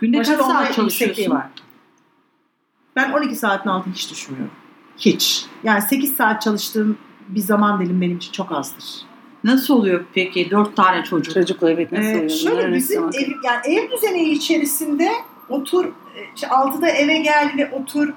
Günde 0.00 0.16
kaç 0.16 0.26
saat 0.26 0.74
çalışıyorsun? 0.74 1.30
var. 1.30 1.46
Ben 2.96 3.12
12 3.12 3.34
saatin 3.36 3.70
altını 3.70 3.94
hiç 3.94 4.10
düşmüyorum. 4.10 4.50
Hiç. 4.98 5.46
Yani 5.64 5.82
8 5.82 6.16
saat 6.16 6.42
çalıştığım 6.42 6.98
bir 7.28 7.40
zaman 7.40 7.80
dilim 7.80 8.00
benim 8.00 8.16
için 8.16 8.32
çok 8.32 8.52
azdır. 8.52 8.84
Nasıl 9.44 9.74
oluyor 9.74 10.04
peki? 10.14 10.50
Dört 10.50 10.76
tane 10.76 11.04
çocuk. 11.04 11.34
Çocukla 11.34 11.70
evet 11.70 11.92
nasıl 11.92 12.08
Ee, 12.08 12.14
oluyor? 12.16 12.30
şöyle 12.30 12.74
bizim 12.74 13.04
ev, 13.04 13.30
yani 13.44 13.60
ev 13.64 13.90
düzeni 13.90 14.22
içerisinde 14.30 15.10
otur 15.48 15.84
e, 15.84 15.90
işte 16.34 16.46
6'da 16.46 16.88
eve 16.88 17.18
gel 17.18 17.52
ve 17.58 17.70
otur 17.72 18.12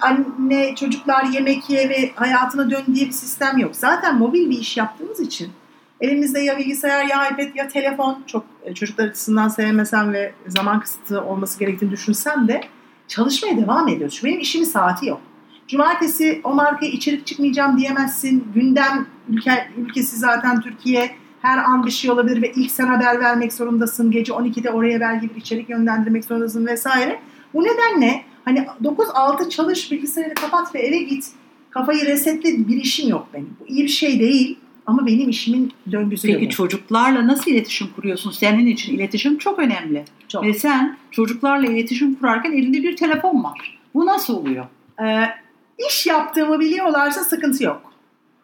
anne 0.00 0.74
çocuklar 0.74 1.24
yemek 1.24 1.70
ye 1.70 1.88
ve 1.88 2.12
hayatına 2.14 2.70
dön 2.70 2.82
diye 2.94 3.06
bir 3.06 3.12
sistem 3.12 3.58
yok. 3.58 3.76
Zaten 3.76 4.18
mobil 4.18 4.50
bir 4.50 4.58
iş 4.58 4.76
yaptığımız 4.76 5.20
için 5.20 5.52
elimizde 6.00 6.40
ya 6.40 6.58
bilgisayar 6.58 7.04
ya 7.04 7.28
iPad 7.30 7.54
ya 7.54 7.68
telefon 7.68 8.22
çok 8.26 8.44
e, 8.64 8.74
çocuklar 8.74 9.08
açısından 9.08 9.48
sevmesem 9.48 10.12
ve 10.12 10.32
zaman 10.46 10.80
kısıtı 10.80 11.24
olması 11.24 11.58
gerektiğini 11.58 11.90
düşünsem 11.90 12.48
de 12.48 12.60
çalışmaya 13.08 13.56
devam 13.56 13.88
ediyoruz. 13.88 14.14
Çünkü 14.14 14.26
benim 14.26 14.40
işimin 14.40 14.64
saati 14.64 15.06
yok. 15.06 15.20
Cumartesi 15.68 16.40
o 16.44 16.54
markaya 16.54 16.92
içerik 16.92 17.26
çıkmayacağım 17.26 17.78
diyemezsin. 17.78 18.48
Gündem 18.54 19.06
ülke, 19.28 19.68
ülkesi 19.76 20.16
zaten 20.16 20.60
Türkiye 20.60 21.10
her 21.42 21.58
an 21.58 21.86
bir 21.86 21.90
şey 21.90 22.10
olabilir 22.10 22.42
ve 22.42 22.52
ilk 22.52 22.70
sen 22.70 22.86
haber 22.86 23.20
vermek 23.20 23.52
zorundasın. 23.52 24.10
Gece 24.10 24.32
12'de 24.32 24.70
oraya 24.70 25.00
belki 25.00 25.30
bir 25.30 25.40
içerik 25.40 25.70
yönlendirmek 25.70 26.24
zorundasın 26.24 26.66
vesaire. 26.66 27.20
Bu 27.54 27.64
nedenle 27.64 28.22
hani 28.44 28.66
9-6 28.82 29.50
çalış 29.50 29.92
bilgisayarı 29.92 30.34
kapat 30.34 30.74
ve 30.74 30.78
eve 30.78 30.98
git. 30.98 31.28
Kafayı 31.70 32.06
resetle 32.06 32.68
bir 32.68 32.76
işim 32.76 33.08
yok 33.08 33.28
benim. 33.34 33.56
Bu 33.60 33.66
iyi 33.66 33.84
bir 33.84 33.88
şey 33.88 34.20
değil 34.20 34.58
ama 34.86 35.06
benim 35.06 35.28
işimin 35.28 35.72
döngüsü 35.92 36.28
Peki 36.28 36.44
yok. 36.44 36.52
çocuklarla 36.52 37.26
nasıl 37.26 37.50
iletişim 37.50 37.88
kuruyorsun? 37.96 38.30
Senin 38.30 38.66
için 38.66 38.94
iletişim 38.94 39.38
çok 39.38 39.58
önemli. 39.58 40.04
Çok. 40.28 40.44
Ve 40.44 40.54
sen 40.54 40.96
çocuklarla 41.10 41.66
iletişim 41.66 42.14
kurarken 42.14 42.52
elinde 42.52 42.82
bir 42.82 42.96
telefon 42.96 43.44
var. 43.44 43.78
Bu 43.94 44.06
nasıl 44.06 44.36
oluyor? 44.36 44.64
Ee, 45.04 45.24
iş 45.88 46.06
yaptığımı 46.06 46.60
biliyorlarsa 46.60 47.24
sıkıntı 47.24 47.64
yok. 47.64 47.82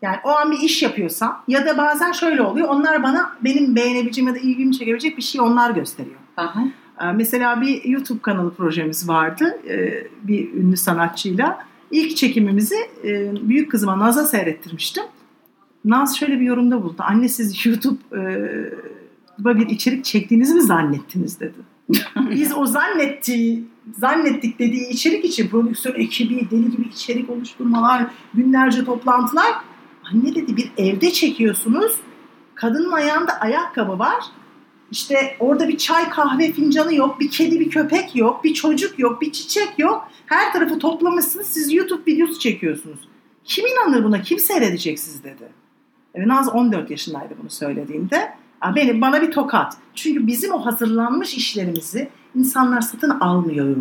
Yani 0.03 0.17
o 0.25 0.29
an 0.29 0.51
bir 0.53 0.59
iş 0.59 0.83
yapıyorsam 0.83 1.43
ya 1.49 1.67
da 1.67 1.79
bazen 1.79 2.13
şöyle 2.13 2.43
oluyor. 2.43 2.69
Onlar 2.69 3.03
bana 3.03 3.33
benim 3.41 3.77
beğenebileceğim 3.77 4.29
ya 4.29 4.35
da 4.35 4.39
ilgimi 4.39 4.79
çekebilecek 4.79 5.17
bir 5.17 5.23
şey 5.23 5.41
onlar 5.41 5.71
gösteriyor. 5.71 6.17
Aha. 6.37 6.65
Ee, 7.03 7.05
Mesela 7.13 7.61
bir 7.61 7.85
YouTube 7.85 8.23
kanalı 8.23 8.55
projemiz 8.55 9.09
vardı 9.09 9.59
e, 9.69 10.07
bir 10.23 10.53
ünlü 10.55 10.77
sanatçıyla. 10.77 11.59
İlk 11.91 12.17
çekimimizi 12.17 12.77
e, 13.05 13.33
büyük 13.49 13.71
kızıma 13.71 13.99
Naz'a 13.99 14.25
seyrettirmiştim. 14.25 15.05
Naz 15.85 16.19
şöyle 16.19 16.41
bir 16.41 16.45
yorumda 16.45 16.83
buldu. 16.83 16.97
Anne 16.99 17.29
siz 17.29 17.67
YouTube'a 17.67 19.59
bir 19.59 19.69
içerik 19.69 20.05
çektiğinizi 20.05 20.55
mi 20.55 20.63
zannettiniz 20.63 21.41
dedi. 21.41 21.55
Biz 22.31 22.57
o 22.57 22.67
zannettiği, 22.67 23.65
zannettik 23.99 24.59
dediği 24.59 24.89
içerik 24.89 25.25
için 25.25 25.49
prodüksiyon 25.49 25.95
ekibi, 25.95 26.51
deli 26.51 26.71
gibi 26.71 26.83
içerik 26.83 27.31
oluşturmalar, 27.31 28.07
günlerce 28.35 28.85
toplantılar. 28.85 29.53
Anne 30.13 30.35
dedi 30.35 30.57
bir 30.57 30.73
evde 30.77 31.11
çekiyorsunuz. 31.11 31.93
Kadının 32.55 32.93
ayağında 32.93 33.41
ayakkabı 33.41 33.99
var. 33.99 34.25
İşte 34.91 35.37
orada 35.41 35.69
bir 35.69 35.79
çay 35.79 36.11
kahve 36.11 36.53
fincanı 36.53 36.95
yok, 36.95 37.21
bir 37.21 37.31
kedi 37.31 37.61
bir 37.61 37.71
köpek 37.71 38.17
yok, 38.17 38.45
bir 38.45 38.55
çocuk 38.55 38.99
yok, 38.99 39.21
bir 39.21 39.33
çiçek 39.33 39.79
yok. 39.79 40.09
Her 40.27 40.53
tarafı 40.53 40.79
toplamışsınız 40.79 41.47
siz 41.47 41.73
YouTube 41.73 42.13
videosu 42.13 42.39
çekiyorsunuz. 42.39 43.09
Kim 43.45 43.67
inanır 43.67 44.05
buna? 44.05 44.23
Kim 44.23 44.39
seyredecek 44.39 44.99
siz 44.99 45.25
dedi. 45.25 45.49
Naz 46.17 46.49
14 46.55 46.91
yaşındaydı 46.91 47.35
bunu 47.43 47.51
söylediğinde. 47.51 48.33
"Aa, 48.61 48.75
Benim 48.77 49.01
bana 49.01 49.23
bir 49.23 49.31
tokat. 49.31 49.77
Çünkü 49.95 50.27
bizim 50.27 50.53
o 50.53 50.67
hazırlanmış 50.67 51.35
işlerimizi 51.35 52.09
insanlar 52.35 52.81
satın 52.81 53.11
almıyor. 53.11 53.77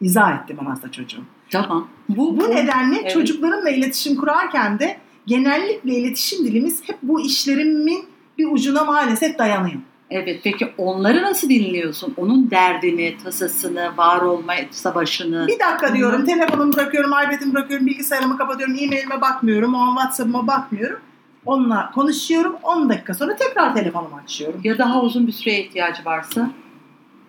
İzah 0.00 0.42
etti 0.42 0.56
bana 0.60 0.82
da 0.82 0.90
çocuğum. 0.90 1.22
Tamam. 1.50 1.88
Bu, 2.08 2.40
Bu 2.40 2.50
nedenle 2.50 2.96
Evet. 3.00 3.10
çocuklarımla 3.10 3.70
iletişim 3.70 4.16
kurarken 4.16 4.78
de 4.78 4.96
genellikle 5.26 5.94
iletişim 5.94 6.44
dilimiz 6.44 6.88
hep 6.88 6.98
bu 7.02 7.20
işlerimin 7.20 8.04
bir 8.38 8.46
ucuna 8.52 8.84
maalesef 8.84 9.38
dayanıyor. 9.38 9.80
Evet 10.10 10.40
peki 10.44 10.72
onları 10.78 11.22
nasıl 11.22 11.48
dinliyorsun? 11.48 12.14
Onun 12.16 12.50
derdini, 12.50 13.16
tasasını, 13.24 13.90
var 13.96 14.20
olma 14.20 14.52
savaşını. 14.70 15.46
Bir 15.48 15.58
dakika 15.58 15.94
diyorum, 15.94 16.24
telefonumu 16.24 16.72
bırakıyorum, 16.72 17.10
iPad'imi 17.10 17.54
bırakıyorum, 17.54 17.86
bilgisayarımı 17.86 18.38
kapatıyorum, 18.38 18.74
e-mailime 18.80 19.20
bakmıyorum, 19.20 19.74
o 19.74 19.78
an 19.78 19.94
WhatsApp'ıma 19.96 20.46
bakmıyorum. 20.46 20.98
Onunla 21.46 21.90
konuşuyorum, 21.90 22.56
10 22.62 22.88
dakika 22.88 23.14
sonra 23.14 23.36
tekrar 23.36 23.74
telefonumu 23.74 24.16
açıyorum. 24.24 24.60
Ya 24.64 24.78
daha 24.78 25.02
uzun 25.02 25.26
bir 25.26 25.32
süreye 25.32 25.64
ihtiyacı 25.64 26.04
varsa? 26.04 26.50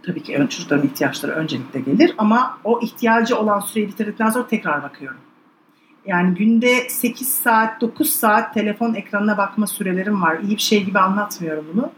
Tabii 0.06 0.24
ki 0.24 0.38
ön- 0.38 0.48
çocukların 0.48 0.88
ihtiyaçları 0.88 1.32
öncelikle 1.32 1.80
gelir 1.80 2.16
ama 2.18 2.58
o 2.64 2.80
ihtiyacı 2.82 3.38
olan 3.38 3.60
süreyi 3.60 3.88
bitirdikten 3.88 4.30
sonra 4.30 4.48
tekrar 4.48 4.84
bakıyorum. 4.84 5.18
Yani 6.06 6.36
günde 6.36 6.90
8 6.90 7.28
saat, 7.36 7.82
9 7.82 8.10
saat 8.10 8.54
telefon 8.54 8.94
ekranına 8.94 9.38
bakma 9.38 9.68
sürelerim 9.68 10.22
var. 10.22 10.38
İyi 10.40 10.52
bir 10.56 10.62
şey 10.62 10.84
gibi 10.84 11.00
anlatmıyorum 11.00 11.66
bunu. 11.74 11.90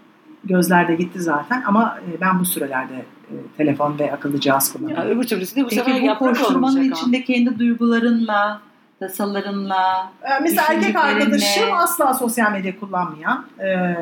Gözler 0.43 0.87
de 0.87 0.95
gitti 0.95 1.21
zaten 1.21 1.63
ama 1.67 1.99
e, 2.07 2.21
ben 2.21 2.39
bu 2.39 2.45
sürelerde 2.45 2.93
e, 2.95 3.33
telefon 3.57 3.99
ve 3.99 4.13
akıllı 4.13 4.39
cihaz 4.39 4.67
Ya 4.67 4.73
kullanıyorum. 4.79 5.09
öbür 5.17 5.27
türlüsü 5.27 5.55
de 5.55 5.65
bu 5.65 5.69
sefer 5.69 5.85
Peki 5.85 6.01
bu 6.01 6.05
yaprak 6.05 6.29
koşturmanın 6.37 6.63
olmayacak 6.75 6.97
ha. 6.97 7.01
içinde 7.01 7.23
kendi 7.23 7.59
duygularınla, 7.59 8.61
tasalarınla, 8.99 10.11
Ee, 10.23 10.39
Mesela 10.41 10.67
erkek 10.73 10.95
arkadaşım 10.95 11.73
asla 11.73 12.13
sosyal 12.13 12.51
medya 12.51 12.79
kullanmayan, 12.79 13.45
e, 13.59 13.95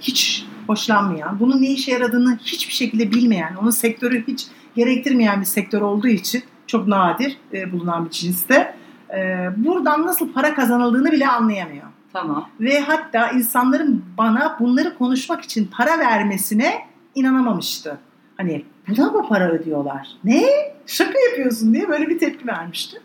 hiç 0.00 0.46
hoşlanmayan, 0.66 1.40
bunun 1.40 1.62
ne 1.62 1.66
işe 1.66 1.92
yaradığını 1.92 2.38
hiçbir 2.44 2.74
şekilde 2.74 3.10
bilmeyen, 3.12 3.54
onun 3.62 3.70
sektörü 3.70 4.26
hiç 4.26 4.46
gerektirmeyen 4.76 5.40
bir 5.40 5.46
sektör 5.46 5.80
olduğu 5.80 6.08
için 6.08 6.42
çok 6.66 6.86
nadir 6.88 7.38
e, 7.52 7.72
bulunan 7.72 8.04
bir 8.04 8.10
cinste. 8.10 8.74
e, 9.16 9.48
buradan 9.56 10.06
nasıl 10.06 10.32
para 10.32 10.54
kazanıldığını 10.54 11.12
bile 11.12 11.28
anlayamıyor. 11.28 11.86
tamam. 12.12 12.48
Ve 12.60 12.80
hatta 12.80 13.30
insanların 13.30 14.04
bana 14.18 14.56
bunları 14.60 14.98
konuşmak 14.98 15.44
için 15.44 15.64
para 15.76 15.98
vermesine 15.98 16.74
inanamamıştı. 17.14 17.98
Hani 18.36 18.64
buna 18.88 19.10
mı 19.10 19.28
para 19.28 19.50
ödüyorlar? 19.50 20.08
Ne? 20.24 20.44
Şaka 20.86 21.18
yapıyorsun 21.30 21.74
diye 21.74 21.88
böyle 21.88 22.08
bir 22.08 22.18
tepki 22.18 22.46
vermişti. 22.46 23.00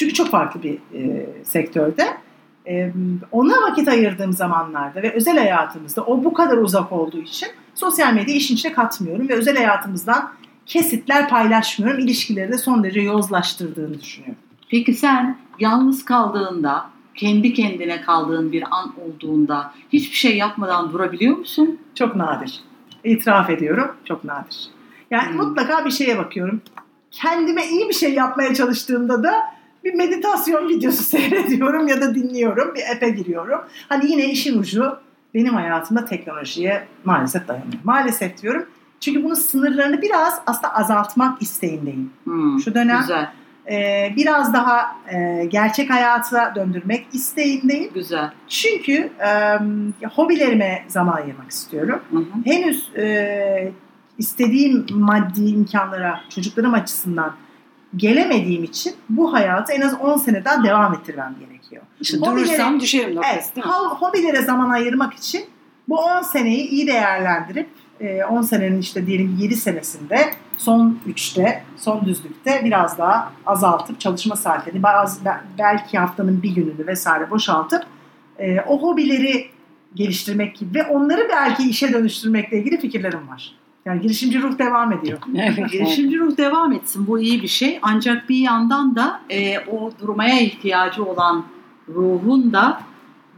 Çünkü 0.00 0.14
çok 0.14 0.28
farklı 0.28 0.62
bir 0.62 0.74
e, 0.94 1.26
sektörde. 1.44 2.06
E, 2.68 2.92
ona 3.32 3.52
vakit 3.70 3.88
ayırdığım 3.88 4.32
zamanlarda 4.32 5.02
ve 5.02 5.12
özel 5.12 5.38
hayatımızda 5.38 6.02
o 6.02 6.24
bu 6.24 6.32
kadar 6.32 6.56
uzak 6.56 6.92
olduğu 6.92 7.18
için 7.20 7.48
sosyal 7.74 8.14
medya 8.14 8.34
işin 8.34 8.54
içine 8.54 8.72
katmıyorum 8.72 9.28
ve 9.28 9.34
özel 9.34 9.56
hayatımızdan 9.56 10.30
kesitler 10.66 11.28
paylaşmıyorum. 11.28 12.00
İlişkileri 12.00 12.52
de 12.52 12.58
son 12.58 12.84
derece 12.84 13.00
yozlaştırdığını 13.00 14.00
düşünüyorum. 14.00 14.38
Peki 14.70 14.94
sen 14.94 15.36
yalnız 15.58 16.04
kaldığında, 16.04 16.86
kendi 17.14 17.54
kendine 17.54 18.00
kaldığın 18.00 18.52
bir 18.52 18.64
an 18.70 18.94
olduğunda 19.06 19.72
hiçbir 19.92 20.16
şey 20.16 20.36
yapmadan 20.36 20.92
durabiliyor 20.92 21.36
musun? 21.36 21.78
Çok 21.94 22.16
nadir. 22.16 22.60
İtiraf 23.04 23.50
ediyorum. 23.50 23.90
Çok 24.04 24.24
nadir. 24.24 24.68
Yani 25.10 25.28
Hmm. 25.28 25.36
mutlaka 25.36 25.84
bir 25.84 25.90
şeye 25.90 26.18
bakıyorum. 26.18 26.60
kendime 27.10 27.66
iyi 27.66 27.88
bir 27.88 27.94
şey 27.94 28.14
yapmaya 28.14 28.54
çalıştığımda 28.54 29.22
da 29.22 29.59
bir 29.84 29.94
meditasyon 29.94 30.68
videosu 30.68 31.02
seyrediyorum 31.16 31.88
ya 31.88 32.00
da 32.00 32.14
dinliyorum. 32.14 32.74
Bir 32.74 32.96
app'e 32.96 33.08
giriyorum. 33.10 33.60
Hani 33.88 34.10
yine 34.10 34.24
işin 34.30 34.58
ucu 34.58 34.96
benim 35.34 35.54
hayatımda 35.54 36.04
teknolojiye 36.04 36.86
maalesef 37.04 37.48
dayanıyor. 37.48 37.72
Maalesef 37.84 38.42
diyorum. 38.42 38.66
Çünkü 39.00 39.24
bunun 39.24 39.34
sınırlarını 39.34 40.02
biraz 40.02 40.40
aslında 40.46 40.74
azaltmak 40.74 41.42
isteğindeyim. 41.42 42.10
Hmm, 42.24 42.60
Şu 42.60 42.74
dönem 42.74 43.00
Güzel, 43.00 43.30
e, 43.70 44.08
biraz 44.16 44.54
daha 44.54 44.96
e, 45.12 45.44
gerçek 45.44 45.90
hayata 45.90 46.54
döndürmek 46.54 47.06
isteğindeyim. 47.12 47.90
güzel. 47.94 48.30
Çünkü 48.48 49.10
e, 50.02 50.06
hobilerime 50.14 50.84
zaman 50.88 51.12
ayırmak 51.12 51.50
istiyorum. 51.50 52.00
Hı 52.10 52.16
hı. 52.16 52.24
Henüz 52.44 52.90
e, 52.96 53.72
istediğim 54.18 54.86
maddi 54.90 55.44
imkanlara 55.44 56.20
çocuklarım 56.34 56.74
açısından 56.74 57.34
gelemediğim 57.96 58.64
için 58.64 58.94
bu 59.08 59.32
hayatı 59.32 59.72
en 59.72 59.80
az 59.80 59.94
10 60.00 60.16
sene 60.16 60.44
daha 60.44 60.64
devam 60.64 60.94
ettirmem 60.94 61.34
gerekiyor. 61.40 61.82
İşte 62.00 62.16
Hobilere- 62.18 62.36
durursam 62.46 62.80
düşerim 62.80 63.14
noktası 63.16 63.34
Evet, 63.34 63.56
değil 63.56 63.66
mi? 63.66 63.72
ho- 63.72 63.96
hobilere 63.96 64.42
zaman 64.42 64.70
ayırmak 64.70 65.14
için 65.14 65.44
bu 65.88 65.98
10 65.98 66.22
seneyi 66.22 66.68
iyi 66.68 66.86
değerlendirip 66.86 67.68
e, 68.00 68.24
10 68.24 68.42
senenin 68.42 68.80
işte 68.80 69.06
diyelim 69.06 69.36
7 69.40 69.56
senesinde 69.56 70.30
son 70.56 70.98
3'te, 71.08 71.62
son 71.76 72.04
düzlükte 72.04 72.60
biraz 72.64 72.98
daha 72.98 73.32
azaltıp 73.46 74.00
çalışma 74.00 74.36
saatlerini 74.36 74.82
bazı 74.82 75.24
be- 75.24 75.40
belki 75.58 75.98
haftanın 75.98 76.42
bir 76.42 76.54
gününü 76.54 76.86
vesaire 76.86 77.30
boşaltıp 77.30 77.82
e, 78.38 78.60
o 78.60 78.82
hobileri 78.82 79.46
geliştirmek 79.94 80.56
gibi 80.56 80.78
ve 80.78 80.86
onları 80.86 81.28
belki 81.32 81.70
işe 81.70 81.92
dönüştürmekle 81.92 82.58
ilgili 82.58 82.80
fikirlerim 82.80 83.28
var. 83.28 83.52
Yani 83.84 84.00
girişimci 84.00 84.42
ruh 84.42 84.58
devam 84.58 84.92
ediyor. 84.92 85.18
Evet. 85.34 85.70
Girişimci 85.72 86.18
ruh 86.18 86.36
devam 86.36 86.72
etsin. 86.72 87.06
Bu 87.06 87.20
iyi 87.20 87.42
bir 87.42 87.48
şey. 87.48 87.78
Ancak 87.82 88.28
bir 88.28 88.36
yandan 88.36 88.96
da 88.96 89.20
e, 89.30 89.58
o 89.58 89.90
durmaya 90.00 90.40
ihtiyacı 90.40 91.04
olan 91.04 91.44
ruhun 91.88 92.52
da 92.52 92.80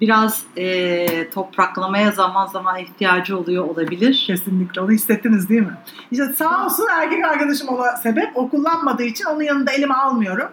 biraz 0.01 0.45
e, 0.57 1.31
topraklamaya 1.31 2.11
zaman 2.11 2.47
zaman 2.47 2.79
ihtiyacı 2.79 3.39
oluyor 3.39 3.65
olabilir. 3.65 4.25
Kesinlikle 4.27 4.81
onu 4.81 4.91
hissettiniz 4.91 5.49
değil 5.49 5.63
mi? 5.63 5.77
İşte 6.11 6.33
sağ 6.33 6.67
olsun 6.67 6.87
erkek 6.93 7.25
arkadaşım 7.25 7.69
ona 7.69 7.97
sebep. 7.97 8.31
O 8.35 8.49
kullanmadığı 8.51 9.03
için 9.03 9.25
onun 9.25 9.43
yanında 9.43 9.73
elime 9.73 9.95
almıyorum. 9.95 10.49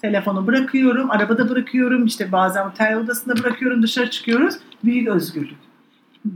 Telefonu 0.00 0.46
bırakıyorum, 0.46 1.10
arabada 1.10 1.48
bırakıyorum, 1.48 2.06
işte 2.06 2.32
bazen 2.32 2.66
otel 2.66 2.96
odasında 2.96 3.36
bırakıyorum, 3.36 3.82
dışarı 3.82 4.10
çıkıyoruz. 4.10 4.54
Büyük 4.84 5.08
özgürlük. 5.08 5.63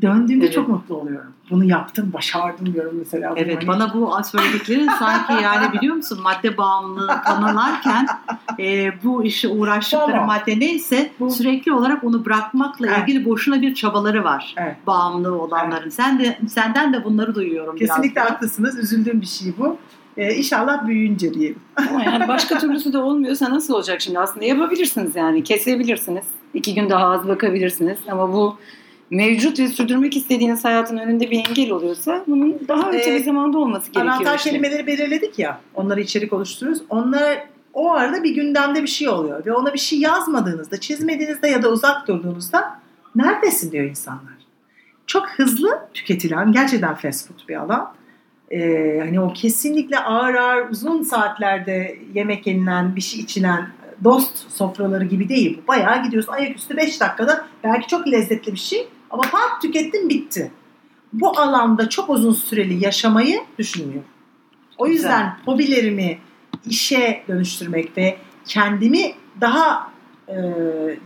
Döndüğümde 0.02 0.44
Evet. 0.44 0.54
çok 0.54 0.68
mutlu 0.68 0.94
oluyorum. 0.96 1.32
Bunu 1.50 1.64
yaptım, 1.64 2.10
başardım 2.12 2.72
diyorum 2.74 2.92
mesela. 2.98 3.32
Evet 3.36 3.56
Hani 3.56 3.66
bana 3.66 3.94
bu 3.94 4.12
söylediklerin 4.24 4.88
sanki 4.98 5.32
yani 5.44 5.72
biliyor 5.72 5.96
musun 5.96 6.18
madde 6.22 6.56
bağımlılığı 6.56 7.20
tanılarken 7.26 8.06
e, 8.58 8.90
bu 9.04 9.24
işe 9.24 9.48
uğraştıkları 9.48 10.10
Tamam. 10.12 10.26
madde 10.26 10.60
neyse 10.60 11.10
Bu- 11.20 11.30
sürekli 11.30 11.72
olarak 11.72 12.04
onu 12.04 12.24
bırakmakla 12.24 12.86
Evet. 12.86 12.98
ilgili 13.02 13.24
boşuna 13.24 13.62
bir 13.62 13.74
çabaları 13.74 14.24
var 14.24 14.54
Evet. 14.56 14.76
bağımlı 14.86 15.40
olanların. 15.42 15.90
Sen 15.90 16.18
de 16.18 16.38
senden 16.48 16.92
de 16.92 17.04
bunları 17.04 17.34
duyuyorum 17.34 17.76
Kesinlikle 17.76 18.20
haklısınız. 18.20 18.78
Üzüldüğüm 18.78 19.20
bir 19.20 19.26
şey 19.26 19.52
bu. 19.58 19.76
Ee, 20.16 20.34
inşallah 20.34 20.86
büyüyünce 20.86 21.34
diyelim. 21.34 21.58
Ama 21.90 22.04
yani 22.04 22.28
başka 22.28 22.58
türlüsü 22.58 22.92
de 22.92 22.98
olmuyorsa 22.98 23.50
nasıl 23.50 23.74
olacak 23.74 24.00
şimdi? 24.00 24.18
Aslında 24.18 24.44
yapabilirsiniz 24.46 25.16
yani. 25.16 25.44
Kesebilirsiniz. 25.44 26.24
İki 26.54 26.74
gün 26.74 26.90
daha 26.90 27.06
az 27.06 27.28
bakabilirsiniz. 27.28 27.98
Ama 28.10 28.32
bu 28.32 28.56
mevcut 29.10 29.58
ve 29.58 29.68
sürdürmek 29.68 30.16
istediğiniz 30.16 30.64
hayatın 30.64 30.96
önünde 30.96 31.30
bir 31.30 31.44
engel 31.48 31.70
oluyorsa 31.70 32.24
bunun 32.26 32.60
daha 32.68 32.88
öte 32.88 33.10
Ee, 33.10 33.14
bir 33.14 33.24
zamanda 33.24 33.58
olması 33.58 33.92
gerekiyor. 33.92 34.14
Anahtar 34.14 34.36
işte. 34.36 34.50
kelimeleri 34.50 34.86
belirledik 34.86 35.38
ya. 35.38 35.60
Onları 35.74 36.00
içerik 36.00 36.32
oluşturuyoruz. 36.32 36.82
Onlar 36.90 37.46
o 37.72 37.92
arada 37.92 38.22
bir 38.22 38.34
gündemde 38.34 38.82
bir 38.82 38.88
şey 38.88 39.08
oluyor. 39.08 39.46
Ve 39.46 39.52
ona 39.52 39.74
bir 39.74 39.78
şey 39.78 39.98
yazmadığınızda, 39.98 40.80
çizmediğinizde 40.80 41.48
ya 41.48 41.62
da 41.62 41.68
uzak 41.68 42.08
durduğunuzda 42.08 42.80
neredesin 43.14 43.72
diyor 43.72 43.84
insanlar. 43.84 44.38
Çok 45.06 45.28
hızlı 45.28 45.78
tüketilen, 45.94 46.52
gerçekten 46.52 46.94
fast 46.94 47.28
food 47.28 47.48
bir 47.48 47.56
alan. 47.56 47.92
Ee, 48.50 49.00
hani 49.04 49.20
o 49.20 49.32
kesinlikle 49.32 49.98
ağır 49.98 50.34
ağır 50.34 50.70
uzun 50.70 51.02
saatlerde 51.02 51.98
yemek 52.14 52.46
yenilen, 52.46 52.96
bir 52.96 53.00
şey 53.00 53.20
içilen 53.20 53.68
dost 54.04 54.50
sofraları 54.52 55.04
gibi 55.04 55.28
değil. 55.28 55.60
Bayağı 55.68 56.02
gidiyorsun 56.02 56.32
ayaküstü 56.32 56.76
5 56.76 57.00
dakikada 57.00 57.46
belki 57.64 57.86
çok 57.86 58.08
lezzetli 58.08 58.52
bir 58.52 58.58
şey 58.58 58.88
ama 59.10 59.22
pat 59.22 59.62
tükettin 59.62 60.08
bitti. 60.08 60.50
Bu 61.12 61.38
alanda 61.40 61.88
çok 61.88 62.10
uzun 62.10 62.32
süreli 62.32 62.84
yaşamayı 62.84 63.40
düşünmüyorum. 63.58 64.04
O 64.78 64.86
Güzel. 64.86 64.94
yüzden 64.96 65.36
hobilerimi 65.44 66.18
işe 66.66 67.24
dönüştürmek 67.28 67.96
ve 67.96 68.16
kendimi 68.46 69.12
daha 69.40 69.90
e, 70.28 70.36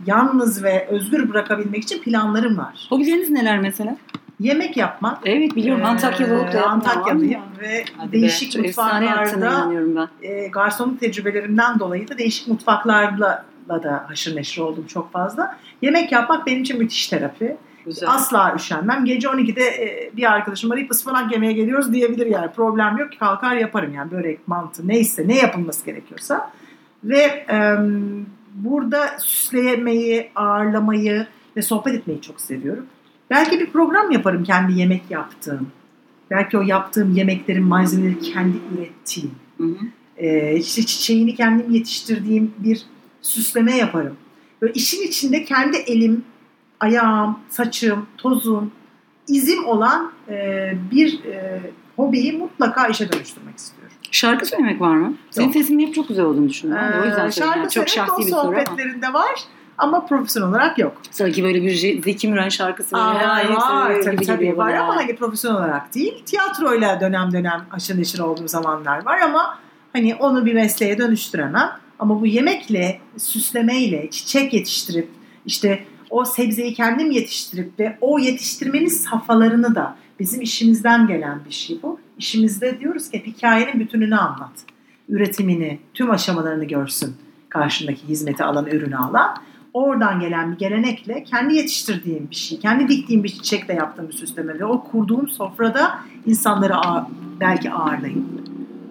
yalnız 0.05 0.63
ve 0.63 0.87
özgür 0.87 1.29
bırakabilmek 1.29 1.83
için 1.83 2.01
planlarım 2.01 2.57
var. 2.57 2.87
Hobileriniz 2.89 3.29
neler 3.29 3.59
mesela? 3.59 3.97
Yemek 4.39 4.77
yapmak. 4.77 5.17
Evet 5.25 5.55
biliyorum 5.55 5.83
Ee, 5.83 5.87
Antakyalı 5.87 6.33
olup 6.41 6.53
da 6.53 6.67
Antakyalıyım 6.67 7.41
ve 7.61 7.85
Hadi 7.97 8.07
be, 8.07 8.11
değişik 8.11 8.55
yaptığına 8.55 8.67
mutfaklarda 8.67 10.09
ben. 10.21 10.27
e, 10.29 10.47
garsonluk 10.47 10.99
tecrübelerimden 10.99 11.79
dolayı 11.79 12.07
da 12.07 12.17
değişik 12.17 12.47
mutfaklarla 12.47 13.45
da 13.69 14.05
haşır 14.07 14.35
neşir 14.35 14.61
oldum 14.61 14.85
çok 14.87 15.11
fazla. 15.11 15.57
Yemek 15.81 16.11
yapmak 16.11 16.45
benim 16.47 16.61
için 16.61 16.77
müthiş 16.79 17.07
terapi. 17.07 17.57
Güzel. 17.85 18.09
Asla 18.09 18.53
üşenmem. 18.55 19.05
Gece 19.05 19.27
12'de 19.27 19.63
e, 19.63 20.11
bir 20.17 20.31
arkadaşım 20.31 20.71
arayıp 20.71 20.91
ıspanak 20.91 21.31
yemeye 21.31 21.53
geliyoruz 21.53 21.93
diyebilir 21.93 22.25
yani. 22.25 22.51
Problem 22.51 22.97
yok. 22.97 23.09
Kalkar 23.19 23.55
yaparım 23.55 23.93
yani 23.93 24.11
börek, 24.11 24.47
mantı 24.47 24.87
neyse 24.87 25.27
ne 25.27 25.37
yapılması 25.37 25.85
gerekiyorsa. 25.85 26.51
Ve 27.03 27.45
e, 27.49 27.77
burada 28.53 29.17
süslemeyi, 29.19 30.31
ağırlamayı 30.35 31.27
ve 31.57 31.61
sohbet 31.61 31.95
etmeyi 31.95 32.21
çok 32.21 32.41
seviyorum. 32.41 32.85
Belki 33.29 33.59
bir 33.59 33.69
program 33.69 34.11
yaparım 34.11 34.43
kendi 34.43 34.79
yemek 34.79 35.01
yaptığım. 35.09 35.67
Belki 36.31 36.57
o 36.57 36.61
yaptığım 36.61 37.13
yemeklerin 37.13 37.63
malzemeleri 37.63 38.19
kendi 38.19 38.57
ürettiğim. 38.77 39.31
Hı 39.57 39.63
hı. 39.63 39.85
Ee, 40.17 40.55
işte 40.55 40.85
çiçeğini 40.85 41.35
kendim 41.35 41.71
yetiştirdiğim 41.71 42.53
bir 42.57 42.85
süsleme 43.21 43.77
yaparım. 43.77 44.17
Böyle 44.61 44.73
işin 44.73 45.07
içinde 45.07 45.45
kendi 45.45 45.77
elim, 45.77 46.23
ayağım, 46.83 47.39
saçım, 47.49 48.05
tozum, 48.17 48.71
izim 49.27 49.65
olan 49.65 50.11
e, 50.29 50.33
bir 50.91 51.23
e, 51.23 51.61
hobiyi 51.95 52.33
mutlaka 52.37 52.87
işe 52.87 53.11
dönüştürmek 53.11 53.57
istiyorum. 53.57 53.93
Şarkı 54.11 54.45
söylemek 54.45 54.81
var 54.81 54.95
mı? 54.95 55.13
Senin 55.29 55.45
Yok. 55.45 55.53
sesinin 55.55 55.87
hep 55.87 55.95
çok 55.95 56.07
güzel 56.07 56.25
olduğunu 56.25 56.49
düşünüyorum. 56.49 56.93
De 56.93 57.01
o 57.01 57.05
yüzden 57.05 57.27
Ee, 57.27 57.31
şarkı 57.31 57.59
Yani 57.59 57.69
çok 57.69 57.89
şahsi 57.89 58.21
bir 58.25 58.31
soru 58.31 58.39
ama. 58.39 58.49
sohbetlerinde 58.49 59.13
var 59.13 59.29
ama 59.77 60.05
profesyonel 60.05 60.49
olarak 60.49 60.79
yok. 60.79 60.97
Sanki 61.11 61.43
böyle 61.43 61.61
bir 61.63 62.01
Zeki 62.03 62.27
Müren 62.27 62.49
şarkısı 62.49 62.97
Aa, 62.97 63.15
var, 63.15 63.95
tabii, 64.03 64.15
gibi 64.15 64.25
tabii 64.25 64.57
var 64.57 64.73
ama 64.73 64.95
hani 64.95 65.15
profesyonel 65.15 65.57
olarak 65.57 65.95
değil. 65.95 66.23
Tiyatroyla 66.25 66.99
dönem 67.01 67.31
dönem 67.31 67.65
aşırı 67.71 67.99
neşir 67.99 68.19
olduğum 68.19 68.47
zamanlar 68.47 69.05
var 69.05 69.19
ama 69.19 69.57
hani 69.93 70.15
onu 70.15 70.45
bir 70.45 70.53
mesleğe 70.53 70.97
dönüştüremem. 70.97 71.71
Ama 71.99 72.21
bu 72.21 72.25
yemekle, 72.27 72.99
süslemeyle, 73.17 74.09
çiçek 74.09 74.53
yetiştirip 74.53 75.09
işte 75.45 75.83
o 76.13 76.25
sebzeyi 76.25 76.73
kendim 76.73 77.11
yetiştirip 77.11 77.79
ve 77.79 77.97
o 78.01 78.19
yetiştirmenin 78.19 78.87
safhalarını 78.87 79.75
da 79.75 79.95
bizim 80.19 80.41
işimizden 80.41 81.07
gelen 81.07 81.39
bir 81.47 81.53
şey 81.53 81.79
bu. 81.83 81.99
İşimizde 82.17 82.79
diyoruz 82.79 83.09
ki 83.09 83.23
hikayenin 83.25 83.79
bütününü 83.79 84.15
anlat. 84.15 84.51
Üretimini, 85.09 85.79
tüm 85.93 86.11
aşamalarını 86.11 86.65
görsün 86.65 87.15
karşındaki 87.49 88.07
hizmeti 88.07 88.43
alan, 88.43 88.65
ürünü 88.65 88.97
alan. 88.97 89.35
Oradan 89.73 90.19
gelen 90.19 90.51
bir 90.51 90.57
gelenekle 90.57 91.23
kendi 91.23 91.55
yetiştirdiğim 91.55 92.27
bir 92.29 92.35
şey, 92.35 92.59
kendi 92.59 92.87
diktiğim 92.87 93.23
bir 93.23 93.29
çiçekle 93.29 93.73
yaptığım 93.73 94.07
bir 94.07 94.13
süsleme 94.13 94.59
ve 94.59 94.65
o 94.65 94.83
kurduğum 94.83 95.27
sofrada 95.29 95.99
insanları 96.25 96.75
ağ- 96.77 97.07
belki 97.39 97.71
ağırlayıp 97.71 98.23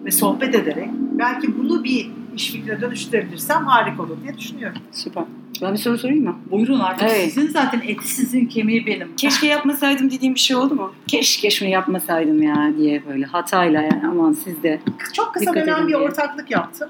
ve 0.05 0.11
sohbet 0.11 0.55
ederek 0.55 0.89
belki 0.93 1.57
bunu 1.57 1.83
bir 1.83 2.11
iş 2.35 2.51
fikrine 2.51 2.81
dönüştürebilirsem 2.81 3.65
harika 3.65 4.03
olur 4.03 4.17
diye 4.23 4.37
düşünüyorum. 4.37 4.81
Süper. 4.91 5.23
Ben 5.61 5.73
bir 5.73 5.77
soru 5.77 5.97
sorayım 5.97 6.23
mı? 6.23 6.35
Buyurun 6.51 6.79
artık 6.79 7.09
Evet. 7.09 7.33
sizin 7.33 7.47
zaten 7.47 7.81
eti 7.87 8.07
sizin 8.07 8.45
kemiği 8.45 8.85
benim. 8.85 9.15
Keşke 9.15 9.47
yapmasaydım 9.47 10.11
dediğim 10.11 10.35
bir 10.35 10.39
şey 10.39 10.55
oldu 10.57 10.75
mu? 10.75 10.93
Keşke 11.07 11.49
şunu 11.49 11.69
yapmasaydım 11.69 12.41
ya 12.43 12.71
diye 12.77 13.03
böyle 13.07 13.25
hatayla 13.25 13.81
yani 13.81 14.01
aman 14.11 14.33
siz 14.33 14.63
de. 14.63 14.79
Çok 15.13 15.33
kısa 15.33 15.53
dönem 15.53 15.83
bir 15.83 15.87
diye. 15.87 15.97
ortaklık 15.97 16.51
yaptım. 16.51 16.89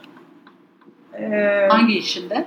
Ee, 1.20 1.68
Hangi 1.70 1.94
işinde? 1.98 2.46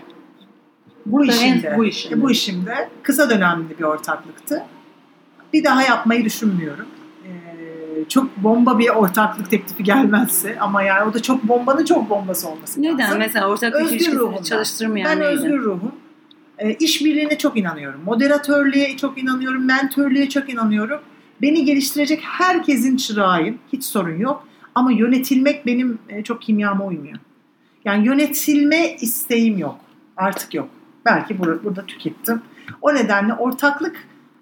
bu 1.06 1.24
En- 1.24 1.28
işimde. 1.28 1.74
bu 1.76 1.84
işinde. 1.84 2.22
Bu 2.22 2.30
işimde 2.30 2.88
kısa 3.02 3.30
dönemli 3.30 3.78
bir 3.78 3.84
ortaklıktı. 3.84 4.62
Bir 5.52 5.64
daha 5.64 5.82
yapmayı 5.82 6.24
düşünmüyorum. 6.24 6.86
Ee, 7.24 8.08
çok 8.08 8.36
bomba 8.36 8.78
bir 8.78 8.88
ortaklık 8.88 9.50
teklifi 9.50 9.84
gelmezse 9.84 10.56
ama 10.60 10.82
yani 10.82 11.10
o 11.10 11.14
da 11.14 11.22
çok 11.22 11.42
bombanın 11.42 11.84
çok 11.84 12.10
bombası 12.10 12.48
olması 12.48 12.82
Neden? 12.82 12.98
lazım. 12.98 13.18
Mesela 13.18 13.48
ortak 13.48 13.74
Özgür 13.74 13.90
ilişkisini 13.90 14.18
ruhumdan. 14.20 14.42
çalıştırmayan 14.42 15.10
Ben 15.10 15.20
neydi? 15.20 15.30
özgür 15.38 15.58
ruhum. 15.58 15.92
E, 16.58 16.74
işbirliğine 16.74 17.38
çok 17.38 17.56
inanıyorum. 17.56 18.00
Moderatörlüğe 18.04 18.96
çok 18.96 19.18
inanıyorum. 19.18 19.64
Mentörlüğe 19.64 20.28
çok 20.28 20.52
inanıyorum. 20.52 21.00
Beni 21.42 21.64
geliştirecek 21.64 22.20
herkesin 22.22 22.96
çırağıyım. 22.96 23.58
Hiç 23.72 23.84
sorun 23.84 24.18
yok. 24.18 24.48
Ama 24.74 24.92
yönetilmek 24.92 25.66
benim 25.66 25.98
e, 26.08 26.22
çok 26.24 26.42
kimyama 26.42 26.84
uymuyor. 26.84 27.18
Yani 27.84 28.06
yönetilme 28.06 28.96
isteğim 29.00 29.58
yok. 29.58 29.78
Artık 30.16 30.54
yok. 30.54 30.68
Belki 31.04 31.38
burada, 31.38 31.64
burada 31.64 31.86
tükettim. 31.86 32.42
O 32.82 32.94
nedenle 32.94 33.34
ortaklık 33.34 33.96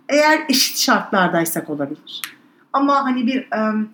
eğer 0.09 0.41
eşit 0.49 0.79
şartlardaysak 0.79 1.71
olabilir. 1.71 2.23
Ama 2.73 3.05
hani 3.05 3.27
bir 3.27 3.39
e, 3.39 3.87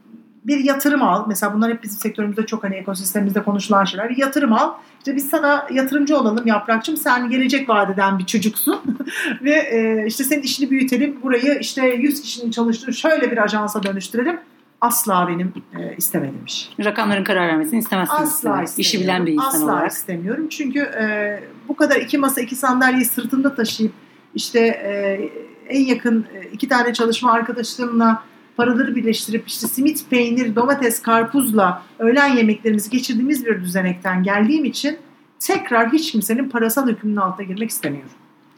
bir 0.45 0.65
yatırım 0.65 1.03
al. 1.03 1.25
Mesela 1.29 1.55
bunlar 1.55 1.73
hep 1.73 1.83
bizim 1.83 1.99
sektörümüzde 1.99 2.47
çok 2.47 2.65
hani 2.65 2.77
ekosistemimizde 2.77 3.43
konuşulan 3.43 3.85
şeyler. 3.85 4.11
Bir 4.11 4.17
yatırım 4.17 4.53
al. 4.53 4.75
İşte 4.99 5.17
biz 5.17 5.29
sana 5.29 5.67
yatırımcı 5.73 6.19
olalım 6.19 6.47
Yaprakçım. 6.47 6.97
Sen 6.97 7.31
gelecek 7.31 7.69
vadeden 7.69 8.19
bir 8.19 8.27
çocuksun. 8.27 8.81
Ve 9.43 9.53
e, 9.53 10.07
işte 10.07 10.25
senin 10.25 10.43
işini 10.43 10.71
büyütelim. 10.71 11.23
Burayı 11.23 11.59
işte 11.61 11.87
100 11.87 12.23
kişinin 12.23 12.51
çalıştığı 12.51 12.93
şöyle 12.93 13.31
bir 13.31 13.39
ajansa 13.39 13.83
dönüştürelim. 13.83 14.41
Asla 14.81 15.29
benim 15.29 15.53
e, 15.79 15.97
istemediğim 15.97 16.45
iş. 16.45 16.71
Rakamların 16.85 17.25
karar 17.25 17.49
vermesini 17.49 17.79
istemezsiniz. 17.79 18.23
Asla 18.23 18.63
istemiyorum. 18.63 18.75
İşi 18.77 19.01
bilen 19.01 19.27
bir 19.27 19.33
insan 19.33 19.47
Asla 19.49 19.65
olarak. 19.65 19.93
istemiyorum. 19.93 20.49
Çünkü 20.49 20.79
e, 20.79 21.41
bu 21.69 21.77
kadar 21.77 21.97
iki 21.97 22.19
masa 22.19 22.41
iki 22.41 22.57
sandalyeyi 22.57 23.05
sırtında 23.05 23.55
taşıyıp 23.55 23.93
işte 24.35 24.61
e, 24.61 25.21
en 25.69 25.85
yakın 25.85 26.27
e, 26.35 26.49
iki 26.53 26.69
tane 26.69 26.93
çalışma 26.93 27.33
arkadaşlarımla 27.33 28.23
paraları 28.61 28.97
birleştirip 28.97 29.49
işte 29.49 29.67
simit, 29.67 30.11
peynir, 30.11 30.57
domates, 30.57 31.03
karpuzla 31.03 31.83
öğlen 31.99 32.37
yemeklerimizi 32.37 32.91
geçirdiğimiz 32.91 33.47
bir 33.47 33.61
düzenekten 33.63 34.23
geldiğim 34.23 34.65
için 34.65 34.97
tekrar 35.39 35.93
hiç 35.93 36.13
kimsenin 36.13 36.49
parasal 36.49 36.89
hükmünün 36.89 37.17
altına 37.17 37.47
girmek 37.47 37.71
istemiyorum. 37.71 38.11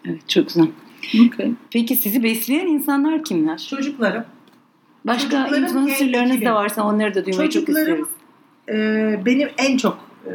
Evet 0.09 0.29
çok 0.29 0.47
güzel. 0.47 0.67
Peki 1.73 1.97
sizi 1.97 2.23
besleyen 2.23 2.67
insanlar 2.67 3.25
kimler? 3.25 3.67
Çocuklarım 3.71 4.25
Başka 5.07 5.47
influencerlarınız 5.57 6.43
da 6.45 6.55
varsa 6.55 6.83
onları 6.85 7.15
da 7.15 7.27
duymayı 7.27 7.51
çok 7.51 7.67
Çocuklarım- 7.67 8.03
isteriz. 8.03 8.09
e, 8.69 9.27
benim 9.27 9.49
en 9.59 9.77
çok 9.77 9.99
e, 10.27 10.33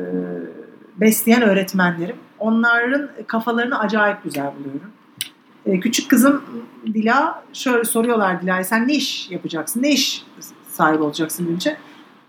besleyen 0.98 1.42
öğretmenlerim. 1.42 2.16
Onların 2.40 3.10
kafalarını 3.28 3.80
acayip 3.80 4.24
güzel 4.24 4.52
buluyorum. 4.60 4.92
E, 5.68 5.80
küçük 5.80 6.10
kızım 6.10 6.44
Dila 6.94 7.44
şöyle 7.54 7.84
soruyorlar 7.84 8.42
Dila'ya 8.42 8.64
sen 8.64 8.88
ne 8.88 8.94
iş 8.94 9.32
yapacaksın? 9.32 9.84
Ne 9.84 9.92
iş 9.92 10.26
sahibi 10.72 11.04
olacaksın 11.04 11.48
deyince 11.48 11.78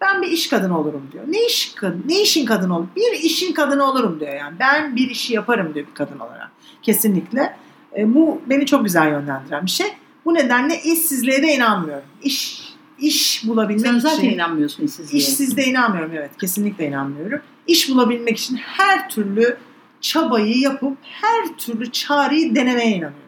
ben 0.01 0.23
bir 0.23 0.29
iş 0.29 0.49
kadını 0.49 0.79
olurum 0.79 1.03
diyor. 1.13 1.25
Ne 1.29 1.47
iş 1.47 1.73
kadın? 1.75 2.05
Ne 2.09 2.23
işin 2.23 2.47
kadını 2.47 2.77
olur? 2.77 2.87
Bir 2.97 3.13
işin 3.13 3.53
kadını 3.53 3.85
olurum 3.85 4.21
diyor 4.21 4.35
yani. 4.35 4.57
Ben 4.61 4.97
bir 4.97 5.11
işi 5.11 5.35
yaparım 5.35 5.75
diyor 5.75 5.87
bir 5.87 5.95
kadın 5.95 6.19
olarak. 6.19 6.51
Kesinlikle. 6.83 7.57
E, 7.97 8.15
bu 8.15 8.41
beni 8.47 8.67
çok 8.67 8.85
güzel 8.85 9.09
yönlendiren 9.11 9.67
bir 9.67 9.71
şey. 9.71 9.87
Bu 10.25 10.35
nedenle 10.35 10.83
işsizliğe 10.83 11.43
de 11.43 11.55
inanmıyorum. 11.55 12.05
İş 12.23 12.69
iş 12.99 13.49
bulabilmek 13.49 13.87
Sen 13.87 13.99
zaten 13.99 14.19
için 14.19 14.31
inanmıyorsun 14.31 14.85
işsizliğe. 14.85 15.23
İşsizde 15.23 15.65
inanmıyorum 15.65 16.13
evet. 16.15 16.31
Kesinlikle 16.41 16.89
inanmıyorum. 16.89 17.41
İş 17.67 17.91
bulabilmek 17.91 18.39
için 18.39 18.57
her 18.57 19.09
türlü 19.09 19.57
çabayı 20.01 20.59
yapıp 20.59 20.99
her 21.03 21.57
türlü 21.59 21.93
çareyi 21.93 22.55
denemeye 22.55 22.91
inanıyorum. 22.91 23.28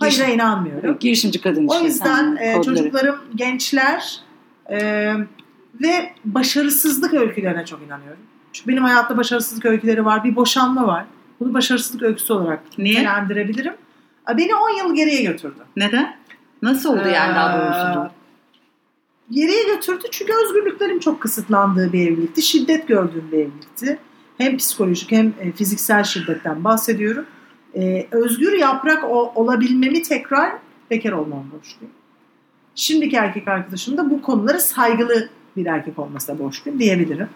Hayır'a 0.00 0.24
inanmıyorum. 0.24 0.98
Girişimci 1.00 1.40
kadın 1.40 1.68
O 1.68 1.72
işte, 1.72 1.84
yüzden 1.84 2.36
e, 2.36 2.52
kodları. 2.52 2.76
çocuklarım, 2.76 3.16
gençler 3.34 4.20
e, 4.70 4.78
ve 5.82 6.12
başarısızlık 6.24 7.14
öykülerine 7.14 7.66
çok 7.66 7.82
inanıyorum. 7.82 8.22
Çünkü 8.52 8.68
benim 8.70 8.82
hayatta 8.82 9.16
başarısızlık 9.16 9.64
öyküleri 9.66 10.04
var. 10.04 10.24
Bir 10.24 10.36
boşanma 10.36 10.86
var. 10.86 11.04
Bunu 11.40 11.54
başarısızlık 11.54 12.02
öyküsü 12.02 12.32
olarak 12.32 12.78
nitelendirebilirim. 12.78 13.74
Beni 14.36 14.54
10 14.54 14.78
yıl 14.78 14.94
geriye 14.94 15.22
götürdü. 15.22 15.60
Neden? 15.76 16.16
Nasıl 16.62 16.92
oldu 16.92 17.08
yani 17.08 17.34
daha 17.34 17.58
doğrusu? 17.58 18.06
Ee, 18.06 18.20
Geriye 19.30 19.64
götürdü 19.64 20.04
çünkü 20.10 20.32
özgürlüklerim 20.44 20.98
çok 21.00 21.20
kısıtlandığı 21.20 21.92
bir 21.92 22.00
evlilikti. 22.10 22.42
Şiddet 22.42 22.88
gördüğüm 22.88 23.32
bir 23.32 23.38
evlilikti. 23.38 23.98
Hem 24.38 24.56
psikolojik 24.56 25.12
hem 25.12 25.32
e, 25.40 25.52
fiziksel 25.52 26.04
şiddetten 26.04 26.64
bahsediyorum. 26.64 27.26
Ee, 27.74 28.06
özgür 28.10 28.52
yaprak 28.52 29.04
o, 29.04 29.32
olabilmemi 29.34 30.02
tekrar 30.02 30.52
bekar 30.90 31.12
olmam 31.12 31.44
borçluyum. 31.52 31.94
Şimdiki 32.74 33.16
erkek 33.16 33.48
arkadaşım 33.48 33.96
da 33.96 34.10
bu 34.10 34.22
konuları 34.22 34.60
saygılı 34.60 35.28
bir 35.56 35.66
erkek 35.66 35.98
olmasına 35.98 36.38
borçluyum 36.38 36.80
diyebilirim. 36.80 37.28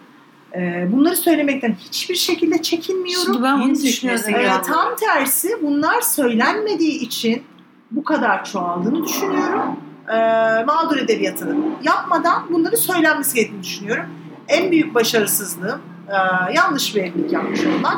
Ee, 0.55 0.87
bunları 0.91 1.15
söylemekten 1.15 1.75
hiçbir 1.75 2.15
şekilde 2.15 2.61
çekinmiyorum. 2.61 3.25
Şimdi 3.25 3.43
ben 3.43 3.57
Yeni 3.57 3.83
düşünüyorum. 3.83 4.23
Ee, 4.27 4.41
ya. 4.41 4.61
tam 4.61 4.95
tersi 4.95 5.49
bunlar 5.61 6.01
söylenmediği 6.01 6.99
için 6.99 7.43
bu 7.91 8.03
kadar 8.03 8.45
çoğaldığını 8.45 9.03
düşünüyorum. 9.03 9.79
Ee, 10.09 10.63
mağdur 10.63 10.97
edebiyatını 10.97 11.55
yapmadan 11.83 12.43
bunları 12.49 12.77
söylenmesi 12.77 13.35
gerektiğini 13.35 13.63
düşünüyorum. 13.63 14.05
En 14.47 14.71
büyük 14.71 14.95
başarısızlığım 14.95 15.81
e, 16.09 16.53
yanlış 16.53 16.95
bir 16.95 17.03
evlilik 17.03 17.31
yapmış 17.31 17.65
olmak. 17.65 17.97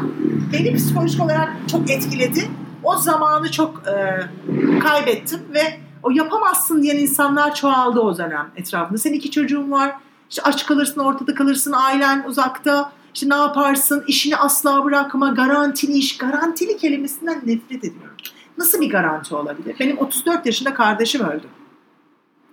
Beni 0.53 0.75
psikolojik 0.75 1.21
olarak 1.21 1.49
çok 1.71 1.91
etkiledi. 1.91 2.47
O 2.83 2.95
zamanı 2.95 3.51
çok 3.51 3.83
e, 3.87 4.19
kaybettim 4.79 5.39
ve 5.53 5.79
o 6.03 6.09
yapamazsın 6.09 6.83
diyen 6.83 6.97
insanlar 6.97 7.55
çoğaldı 7.55 7.99
o 7.99 8.17
dönem 8.17 8.51
etrafında. 8.55 8.97
Senin 8.97 9.15
iki 9.15 9.31
çocuğun 9.31 9.71
var. 9.71 9.95
İşte 10.29 10.41
aç 10.41 10.65
kalırsın, 10.65 11.01
ortada 11.01 11.35
kalırsın, 11.35 11.71
ailen 11.71 12.23
uzakta. 12.27 12.91
İşte 13.13 13.29
ne 13.29 13.35
yaparsın? 13.35 14.03
İşini 14.07 14.37
asla 14.37 14.83
bırakma. 14.83 15.29
Garantili 15.29 15.93
iş. 15.93 16.17
Garantili 16.17 16.77
kelimesinden 16.77 17.41
nefret 17.45 17.83
ediyorum. 17.83 18.15
Nasıl 18.57 18.81
bir 18.81 18.89
garanti 18.89 19.35
olabilir? 19.35 19.75
Benim 19.79 19.97
34 19.97 20.45
yaşında 20.45 20.73
kardeşim 20.73 21.21
öldü. 21.21 21.47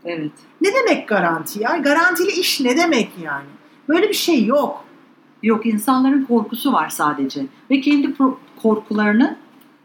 Evet. 0.05 0.33
Ne 0.61 0.69
demek 0.75 1.09
garanti 1.09 1.63
ya? 1.63 1.77
Garantili 1.77 2.31
iş 2.31 2.61
ne 2.61 2.77
demek 2.77 3.11
yani? 3.23 3.49
Böyle 3.89 4.09
bir 4.09 4.15
şey 4.15 4.45
yok. 4.45 4.84
Yok 5.45 5.67
insanların 5.67 6.25
korkusu 6.25 6.73
var 6.73 6.89
sadece. 6.89 7.47
Ve 7.71 7.81
kendi 7.81 8.15
korkularını 8.63 9.37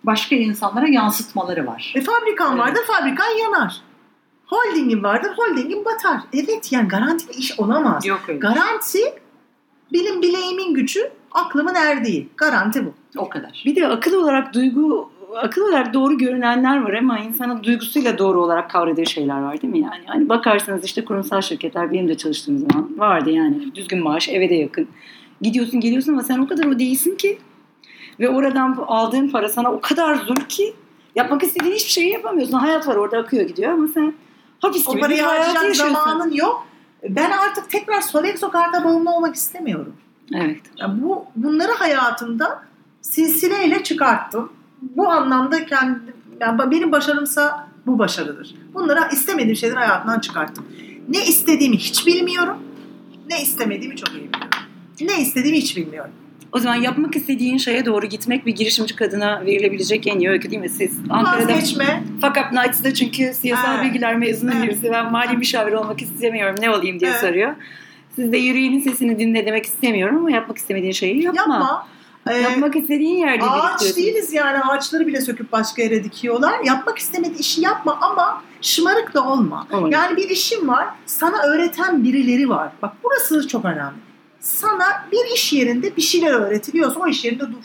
başka 0.03 0.35
insanlara 0.35 0.87
yansıtmaları 0.87 1.67
var. 1.67 1.93
E 1.95 2.01
fabrikan 2.01 2.49
Evet. 2.51 2.59
vardır, 2.59 2.81
fabrikan 2.87 3.29
yanar. 3.43 3.81
Holdingin 4.45 5.03
vardır, 5.03 5.31
holdingin 5.37 5.85
batar. 5.85 6.21
Evet 6.33 6.71
yani 6.71 6.87
garantili 6.87 7.37
iş 7.37 7.59
olamaz. 7.59 8.05
Yok 8.05 8.21
öyle. 8.27 8.39
Garanti 8.39 8.99
benim 9.93 10.21
bileğimin 10.21 10.73
gücü, 10.73 11.11
aklımın 11.31 11.75
erdiği. 11.75 12.29
Garanti 12.37 12.85
bu. 12.85 12.93
O 13.17 13.29
kadar. 13.29 13.63
Bir 13.65 13.75
de 13.75 13.87
akıl 13.87 14.13
olarak 14.13 14.53
duygu 14.53 15.11
akıl 15.35 15.61
olarak 15.61 15.93
doğru 15.93 16.17
görünenler 16.17 16.81
var 16.81 16.93
ama 16.93 17.19
insanın 17.19 17.63
duygusuyla 17.63 18.17
doğru 18.17 18.41
olarak 18.41 18.69
kavradığı 18.69 19.05
şeyler 19.05 19.41
var 19.41 19.61
değil 19.61 19.73
mi 19.73 19.79
yani? 19.79 20.03
Hani 20.05 20.29
bakarsanız 20.29 20.85
işte 20.85 21.05
kurumsal 21.05 21.41
şirketler 21.41 21.91
benim 21.91 22.07
de 22.07 22.17
çalıştığım 22.17 22.57
zaman 22.57 22.89
vardı 22.97 23.29
yani 23.29 23.75
düzgün 23.75 24.03
maaş 24.03 24.29
eve 24.29 24.49
de 24.49 24.55
yakın. 24.55 24.87
Gidiyorsun 25.41 25.79
geliyorsun 25.79 26.11
ama 26.11 26.23
sen 26.23 26.37
o 26.39 26.47
kadar 26.47 26.65
o 26.65 26.79
değilsin 26.79 27.15
ki 27.15 27.37
ve 28.19 28.29
oradan 28.29 28.85
aldığın 28.87 29.29
para 29.29 29.49
sana 29.49 29.71
o 29.71 29.81
kadar 29.81 30.15
zor 30.15 30.35
ki 30.35 30.73
yapmak 31.15 31.43
istediğin 31.43 31.75
hiçbir 31.75 31.91
şeyi 31.91 32.11
yapamıyorsun. 32.11 32.53
Hayat 32.57 32.87
var 32.87 32.95
orada 32.95 33.17
akıyor 33.17 33.47
gidiyor 33.47 33.71
ama 33.73 33.87
sen 33.87 34.13
hapis 34.59 34.87
O 34.87 34.91
gibi 34.91 34.97
bir 34.97 35.01
parayı 35.01 35.21
hayatı 35.23 35.45
harcayacak 35.47 35.69
yaşıyorsun. 35.69 35.93
zamanın 36.09 36.31
yok. 36.31 36.67
Ben 37.09 37.31
artık 37.31 37.69
tekrar 37.69 38.01
Sodexo 38.01 38.51
karta 38.51 38.83
bağımlı 38.83 39.11
olmak 39.15 39.35
istemiyorum. 39.35 39.93
Evet. 40.35 40.61
Yani 40.77 41.01
bu 41.01 41.25
bunları 41.35 41.71
hayatımda 41.71 42.63
silsileyle 43.01 43.83
çıkarttım. 43.83 44.53
Bu 44.81 45.09
anlamda 45.09 45.65
kendi 45.65 45.99
yani 46.39 46.71
benim 46.71 46.91
başarımsa 46.91 47.67
bu 47.85 47.99
başarıdır. 47.99 48.55
Bunları 48.73 48.99
istemediğim 49.13 49.55
şeyleri 49.55 49.77
hayatımdan 49.79 50.19
çıkarttım. 50.19 50.65
Ne 51.09 51.25
istediğimi 51.25 51.77
hiç 51.77 52.07
bilmiyorum. 52.07 52.57
Ne 53.29 53.41
istemediğimi 53.41 53.95
çok 53.95 54.09
iyi 54.09 54.27
biliyorum. 54.27 54.48
Ne 55.01 55.21
istediğimi 55.21 55.57
hiç 55.57 55.77
bilmiyorum. 55.77 56.11
O 56.51 56.59
zaman 56.59 56.75
yapmak 56.75 57.15
istediğin 57.15 57.57
şeye 57.57 57.85
doğru 57.85 58.05
gitmek 58.05 58.45
bir 58.45 58.55
girişimci 58.55 58.95
kadına 58.95 59.45
verilebilecek 59.45 60.07
en 60.07 60.19
iyi 60.19 60.29
öykü 60.29 60.51
değil 60.51 60.61
mi? 60.61 60.69
Siz 60.69 60.91
Ankara'da 61.09 61.53
Vazgeçme. 61.53 62.03
Fuck 62.21 62.37
Up 62.37 62.51
Nights'da 62.51 62.93
çünkü 62.93 63.33
siyasal 63.33 63.75
Evet. 63.75 63.85
bilgiler 63.85 64.15
mezunu 64.15 64.51
Evet. 64.53 64.63
birisi. 64.63 64.91
Ben 64.91 65.11
mali 65.11 65.37
müşavir 65.37 65.73
olmak 65.73 66.01
istemiyorum. 66.01 66.55
Ne 66.61 66.69
olayım 66.69 66.99
diye 66.99 67.11
Evet. 67.11 67.19
soruyor. 67.21 67.53
Siz 68.15 68.31
de 68.31 68.37
yüreğinin 68.37 68.79
sesini 68.79 69.19
dinle 69.19 69.45
demek 69.45 69.65
istemiyorum 69.65 70.17
ama 70.17 70.31
yapmak 70.31 70.57
istemediğin 70.57 70.91
şeyi 70.93 71.23
yapma. 71.23 71.41
Yapma. 71.41 71.87
Ee, 72.29 72.33
Yapmak 72.37 72.75
istediğin 72.75 73.17
yerde 73.17 73.45
ağaç 73.45 73.95
değiliz 73.97 74.33
yani 74.33 74.59
ağaçları 74.59 75.07
bile 75.07 75.21
söküp 75.21 75.51
başka 75.51 75.81
yere 75.81 76.03
dikiyorlar. 76.03 76.59
Yapmak 76.65 76.97
istemediği 76.97 77.39
işi 77.39 77.61
yapma 77.61 77.97
ama 78.01 78.43
şımarık 78.61 79.13
da 79.13 79.25
olma. 79.27 79.67
Olma. 79.73 79.89
Yani 79.91 80.17
bir 80.17 80.29
işin 80.29 80.67
var 80.67 80.87
sana 81.05 81.37
öğreten 81.43 82.03
birileri 82.03 82.49
var. 82.49 82.69
Bak 82.81 82.93
burası 83.03 83.47
çok 83.47 83.65
önemli. 83.65 84.08
Sana 84.39 84.85
bir 85.11 85.33
iş 85.35 85.53
yerinde 85.53 85.95
bir 85.95 86.01
şeyler 86.01 86.31
öğretiliyorsa 86.33 86.99
o 86.99 87.07
iş 87.07 87.25
yerinde 87.25 87.43
dur. 87.43 87.63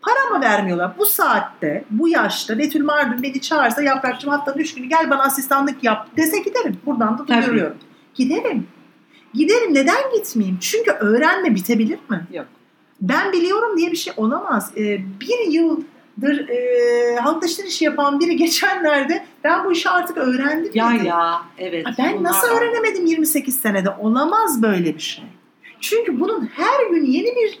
Para 0.00 0.38
mı 0.38 0.44
vermiyorlar? 0.44 0.98
Bu 0.98 1.06
saatte, 1.06 1.84
bu 1.90 2.08
yaşta 2.08 2.58
Betül 2.58 2.84
Mardin 2.84 3.22
beni 3.22 3.40
çağırsa 3.40 3.82
yaprakçım 3.82 4.30
haftanın 4.30 4.58
üç 4.58 4.74
günü 4.74 4.86
gel 4.86 5.10
bana 5.10 5.22
asistanlık 5.22 5.84
yap 5.84 6.08
dese 6.16 6.38
giderim. 6.38 6.76
Buradan 6.86 7.18
da 7.18 7.28
duyuruyorum. 7.28 7.76
Giderim. 8.14 8.66
Giderim. 9.34 9.74
Neden 9.74 10.12
gitmeyeyim? 10.16 10.58
Çünkü 10.60 10.90
öğrenme 10.90 11.54
bitebilir 11.54 11.98
mi? 12.10 12.26
Yok. 12.32 12.46
Ben 13.00 13.32
biliyorum 13.32 13.78
diye 13.78 13.92
bir 13.92 13.96
şey 13.96 14.12
olamaz. 14.16 14.70
Ee, 14.76 15.00
bir 15.20 15.52
yıl 15.52 15.80
dır, 16.20 16.48
e, 16.48 17.16
halk 17.16 17.42
dışarı 17.42 17.66
işi 17.66 17.84
yapan 17.84 18.20
biri 18.20 18.36
geçenlerde 18.36 19.24
ben 19.44 19.64
bu 19.64 19.72
işi 19.72 19.90
artık 19.90 20.16
öğrendim 20.16 20.70
Ya 20.74 20.90
dedi. 20.94 21.06
ya 21.06 21.42
evet. 21.58 21.86
Ben 21.98 22.18
Bunlar 22.18 22.30
nasıl 22.30 22.48
öğrenemedim 22.48 23.06
28 23.06 23.60
senede? 23.60 23.90
Olamaz 23.90 24.62
böyle 24.62 24.94
bir 24.94 25.00
şey. 25.00 25.24
Çünkü 25.80 26.20
bunun 26.20 26.46
her 26.46 26.90
gün 26.90 27.04
yeni 27.04 27.34
bir 27.36 27.58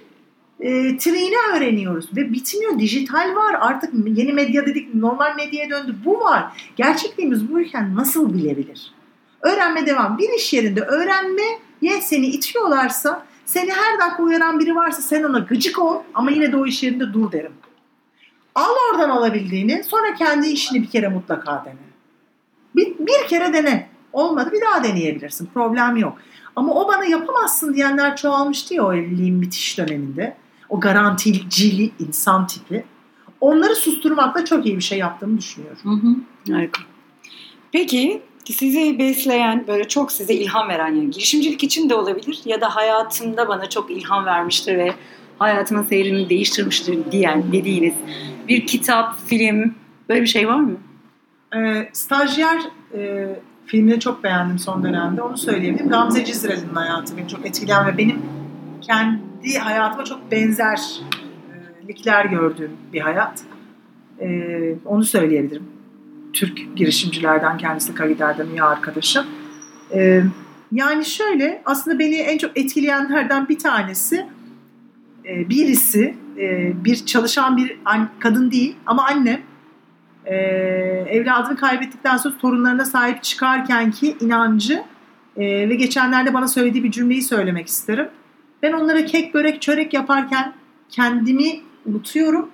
e, 0.60 0.96
triğini 0.98 1.36
öğreniyoruz 1.54 2.16
ve 2.16 2.32
bitmiyor. 2.32 2.78
Dijital 2.78 3.34
var 3.36 3.56
artık 3.60 3.90
yeni 4.06 4.32
medya 4.32 4.66
dedik 4.66 4.94
normal 4.94 5.36
medyaya 5.36 5.70
döndü. 5.70 5.96
Bu 6.04 6.20
var. 6.20 6.70
Gerçekliğimiz 6.76 7.52
buyken 7.52 7.96
nasıl 7.96 8.34
bilebilir? 8.34 8.92
Öğrenme 9.42 9.86
devam. 9.86 10.18
Bir 10.18 10.28
iş 10.28 10.52
yerinde 10.52 10.80
öğrenmeye 10.80 12.00
seni 12.00 12.26
itiyorlarsa 12.26 13.26
seni 13.44 13.70
her 13.70 14.00
dakika 14.00 14.22
uyaran 14.22 14.58
biri 14.60 14.74
varsa 14.74 15.02
sen 15.02 15.22
ona 15.22 15.38
gıcık 15.38 15.78
ol 15.78 16.02
ama 16.14 16.30
yine 16.30 16.52
de 16.52 16.56
o 16.56 16.66
iş 16.66 16.82
yerinde 16.82 17.12
dur 17.12 17.32
derim. 17.32 17.52
Al 18.54 18.74
oradan 18.90 19.10
alabildiğini 19.10 19.84
sonra 19.84 20.14
kendi 20.14 20.48
işini 20.48 20.82
bir 20.82 20.90
kere 20.90 21.08
mutlaka 21.08 21.64
dene. 21.64 21.74
Bir, 22.76 22.98
bir 22.98 23.28
kere 23.28 23.52
dene. 23.52 23.88
Olmadı 24.12 24.50
bir 24.52 24.60
daha 24.60 24.84
deneyebilirsin. 24.84 25.48
Problem 25.54 25.96
yok. 25.96 26.18
Ama 26.56 26.74
o 26.74 26.88
bana 26.88 27.04
yapamazsın 27.04 27.74
diyenler 27.74 28.16
çoğalmıştı 28.16 28.74
ya 28.74 28.86
o 28.86 28.94
evliliğin 28.94 29.42
bitiş 29.42 29.78
döneminde. 29.78 30.36
O 30.68 30.80
garanticili 30.80 31.90
insan 31.98 32.46
tipi. 32.46 32.84
Onları 33.40 33.76
susturmakla 33.76 34.44
çok 34.44 34.66
iyi 34.66 34.76
bir 34.76 34.82
şey 34.82 34.98
yaptığımı 34.98 35.38
düşünüyorum. 35.38 35.78
Hı 35.82 35.90
hı. 35.90 36.54
Harika. 36.54 36.82
Peki 37.72 38.22
sizi 38.44 38.98
besleyen, 38.98 39.64
böyle 39.66 39.88
çok 39.88 40.12
size 40.12 40.34
ilham 40.34 40.68
veren 40.68 40.94
yani 40.94 41.10
girişimcilik 41.10 41.64
için 41.64 41.88
de 41.90 41.94
olabilir 41.94 42.40
ya 42.44 42.60
da 42.60 42.76
hayatımda 42.76 43.48
bana 43.48 43.68
çok 43.68 43.90
ilham 43.90 44.24
vermiştir 44.24 44.78
ve 44.78 44.92
hayatımın 45.38 45.82
seyrini 45.82 46.28
değiştirmiştir 46.28 46.98
diyen 47.12 47.52
dediğiniz 47.52 47.94
bir 48.48 48.66
kitap, 48.66 49.16
film 49.26 49.74
böyle 50.08 50.22
bir 50.22 50.26
şey 50.26 50.48
var 50.48 50.60
mı? 50.60 50.76
Ee, 51.56 51.88
stajyer 51.92 52.60
e, 52.94 53.28
filmini 53.66 54.00
çok 54.00 54.24
beğendim 54.24 54.58
son 54.58 54.82
dönemde. 54.84 55.22
Onu 55.22 55.38
söyleyebilirim. 55.38 55.88
Gamze 55.88 56.24
Cizrel'in 56.24 56.74
hayatı 56.74 57.16
beni 57.16 57.28
çok 57.28 57.46
etkileyen 57.46 57.86
ve 57.86 57.98
benim 57.98 58.22
kendi 58.80 59.58
hayatıma 59.58 60.04
çok 60.04 60.30
benzerlikler 60.30 62.24
gördüğüm 62.24 62.70
bir 62.92 63.00
hayat. 63.00 63.42
Ee, 64.20 64.74
onu 64.84 65.04
söyleyebilirim. 65.04 65.64
Türk 66.32 66.76
girişimcilerden 66.76 67.58
kendisi 67.58 67.94
Kavider'den 67.94 68.46
iyi 68.46 68.62
arkadaşım. 68.62 69.26
Ee, 69.94 70.22
yani 70.72 71.04
şöyle 71.04 71.62
aslında 71.64 71.98
beni 71.98 72.14
en 72.16 72.38
çok 72.38 72.58
etkileyenlerden 72.58 73.48
bir 73.48 73.58
tanesi 73.58 74.26
e, 75.24 75.48
birisi 75.48 76.14
e, 76.38 76.72
bir 76.84 77.06
çalışan 77.06 77.56
bir 77.56 77.78
kadın 78.18 78.50
değil 78.50 78.76
ama 78.86 79.06
annem 79.06 79.40
e, 80.26 80.36
evladını 81.08 81.56
kaybettikten 81.56 82.16
sonra 82.16 82.38
torunlarına 82.38 82.84
sahip 82.84 83.22
çıkarken 83.22 83.90
ki 83.90 84.16
inancı 84.20 84.82
e, 85.36 85.68
ve 85.68 85.74
geçenlerde 85.74 86.34
bana 86.34 86.48
söylediği 86.48 86.84
bir 86.84 86.90
cümleyi 86.90 87.22
söylemek 87.22 87.68
isterim. 87.68 88.08
Ben 88.62 88.72
onlara 88.72 89.04
kek, 89.04 89.34
börek, 89.34 89.62
çörek 89.62 89.94
yaparken 89.94 90.52
kendimi 90.88 91.60
unutuyorum 91.86 92.50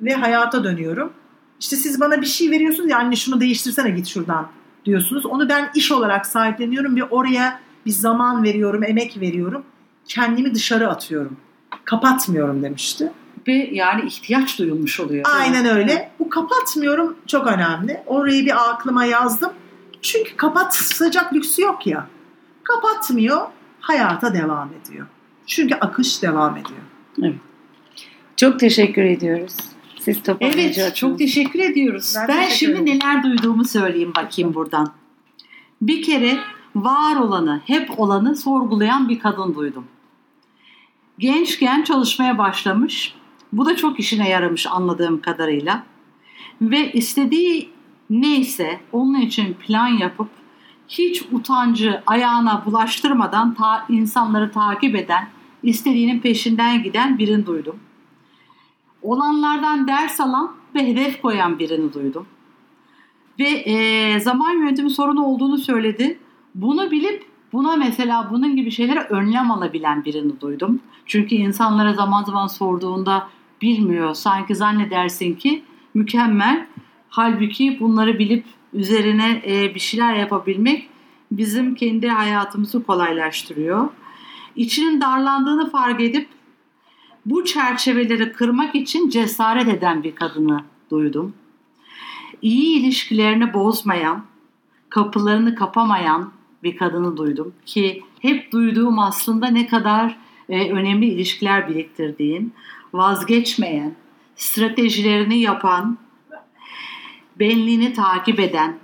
ve 0.00 0.14
hayata 0.14 0.64
dönüyorum. 0.64 1.12
İşte 1.60 1.76
siz 1.76 2.00
bana 2.00 2.20
bir 2.20 2.26
şey 2.26 2.50
veriyorsunuz 2.50 2.90
ya 2.90 2.98
anne 2.98 3.16
şunu 3.16 3.40
değiştirsene 3.40 3.90
git 3.90 4.06
şuradan 4.06 4.48
diyorsunuz. 4.84 5.26
Onu 5.26 5.48
ben 5.48 5.70
iş 5.74 5.92
olarak 5.92 6.26
sahipleniyorum 6.26 6.96
ve 6.96 7.04
oraya 7.04 7.60
bir 7.86 7.90
zaman 7.90 8.42
veriyorum, 8.42 8.84
emek 8.84 9.20
veriyorum. 9.20 9.64
Kendimi 10.04 10.54
dışarı 10.54 10.88
atıyorum. 10.88 11.36
Kapatmıyorum 11.84 12.62
demişti. 12.62 13.12
Ve 13.48 13.70
yani 13.72 14.06
ihtiyaç 14.06 14.58
duyulmuş 14.58 15.00
oluyor. 15.00 15.26
Aynen 15.38 15.66
öyle. 15.66 16.10
Bu 16.18 16.30
kapatmıyorum 16.30 17.16
çok 17.26 17.46
önemli. 17.46 18.02
Orayı 18.06 18.44
bir 18.44 18.70
aklıma 18.70 19.04
yazdım. 19.04 19.52
Çünkü 20.02 20.36
kapatacak 20.36 21.34
lüksü 21.34 21.62
yok 21.62 21.86
ya. 21.86 22.06
Kapatmıyor, 22.62 23.46
hayata 23.80 24.34
devam 24.34 24.70
ediyor. 24.82 25.06
Çünkü 25.46 25.74
akış 25.74 26.22
devam 26.22 26.56
ediyor. 26.56 27.34
Çok 28.36 28.60
teşekkür 28.60 29.02
ediyoruz. 29.02 29.56
Siz. 30.00 30.18
Evet 30.40 30.96
çok 30.96 31.18
teşekkür 31.18 31.58
ediyoruz. 31.58 32.14
Ben 32.16 32.28
Ben, 32.28 32.34
teşekkür 32.42 32.56
şimdi 32.56 32.90
ederim. 32.90 32.98
neler 33.04 33.22
duyduğumu 33.22 33.64
söyleyeyim 33.64 34.12
bakayım 34.16 34.54
buradan. 34.54 34.92
Bir 35.82 36.02
kere 36.02 36.38
var 36.74 37.16
olanı, 37.16 37.60
hep 37.66 38.00
olanı 38.00 38.36
sorgulayan 38.36 39.08
bir 39.08 39.18
kadın 39.18 39.54
duydum. 39.54 39.86
Gençken 41.18 41.82
çalışmaya 41.82 42.38
başlamış. 42.38 43.14
Bu 43.52 43.66
da 43.66 43.76
çok 43.76 44.00
işine 44.00 44.28
yaramış 44.28 44.66
anladığım 44.66 45.20
kadarıyla. 45.20 45.82
Ve 46.60 46.92
istediği 46.92 47.70
neyse 48.10 48.80
onun 48.92 49.20
için 49.20 49.54
plan 49.54 49.88
yapıp 49.88 50.28
hiç 50.88 51.22
utancı 51.32 52.02
ayağına 52.06 52.62
bulaştırmadan 52.66 53.54
ta, 53.54 53.86
insanları 53.88 54.52
takip 54.52 54.96
eden, 54.96 55.28
istediğinin 55.62 56.20
peşinden 56.20 56.82
giden 56.82 57.18
birini 57.18 57.46
duydum 57.46 57.80
olanlardan 59.02 59.88
ders 59.88 60.20
alan 60.20 60.52
ve 60.74 60.86
hedef 60.86 61.22
koyan 61.22 61.58
birini 61.58 61.92
duydum. 61.92 62.26
Ve 63.38 63.48
e, 63.48 64.20
zaman 64.20 64.52
yönetimi 64.52 64.90
sorunu 64.90 65.24
olduğunu 65.24 65.58
söyledi. 65.58 66.18
Bunu 66.54 66.90
bilip 66.90 67.26
buna 67.52 67.76
mesela 67.76 68.28
bunun 68.30 68.56
gibi 68.56 68.70
şeylere 68.70 69.00
önlem 69.00 69.50
alabilen 69.50 70.04
birini 70.04 70.40
duydum. 70.40 70.80
Çünkü 71.06 71.34
insanlara 71.34 71.94
zaman 71.94 72.24
zaman 72.24 72.46
sorduğunda 72.46 73.28
bilmiyor. 73.62 74.14
Sanki 74.14 74.54
zannedersin 74.54 75.34
ki 75.34 75.62
mükemmel. 75.94 76.66
Halbuki 77.08 77.80
bunları 77.80 78.18
bilip 78.18 78.44
üzerine 78.72 79.42
e, 79.46 79.74
bir 79.74 79.80
şeyler 79.80 80.14
yapabilmek 80.14 80.88
bizim 81.32 81.74
kendi 81.74 82.08
hayatımızı 82.08 82.82
kolaylaştırıyor. 82.82 83.88
İçinin 84.56 85.00
darlandığını 85.00 85.70
fark 85.70 86.00
edip 86.00 86.28
bu 87.26 87.44
çerçeveleri 87.44 88.32
kırmak 88.32 88.74
için 88.74 89.08
cesaret 89.08 89.68
eden 89.68 90.02
bir 90.02 90.14
kadını 90.14 90.64
duydum. 90.90 91.34
İyi 92.42 92.80
ilişkilerini 92.80 93.54
bozmayan, 93.54 94.24
kapılarını 94.88 95.54
kapamayan 95.54 96.32
bir 96.62 96.76
kadını 96.76 97.16
duydum 97.16 97.54
ki 97.66 98.02
hep 98.20 98.52
duyduğum 98.52 98.98
aslında 98.98 99.46
ne 99.46 99.66
kadar 99.66 100.16
e, 100.48 100.70
önemli 100.70 101.06
ilişkiler 101.06 101.68
biriktirdiğin, 101.68 102.52
vazgeçmeyen, 102.92 103.94
stratejilerini 104.36 105.40
yapan, 105.40 105.98
benliğini 107.40 107.92
takip 107.92 108.40
eden, 108.40 108.78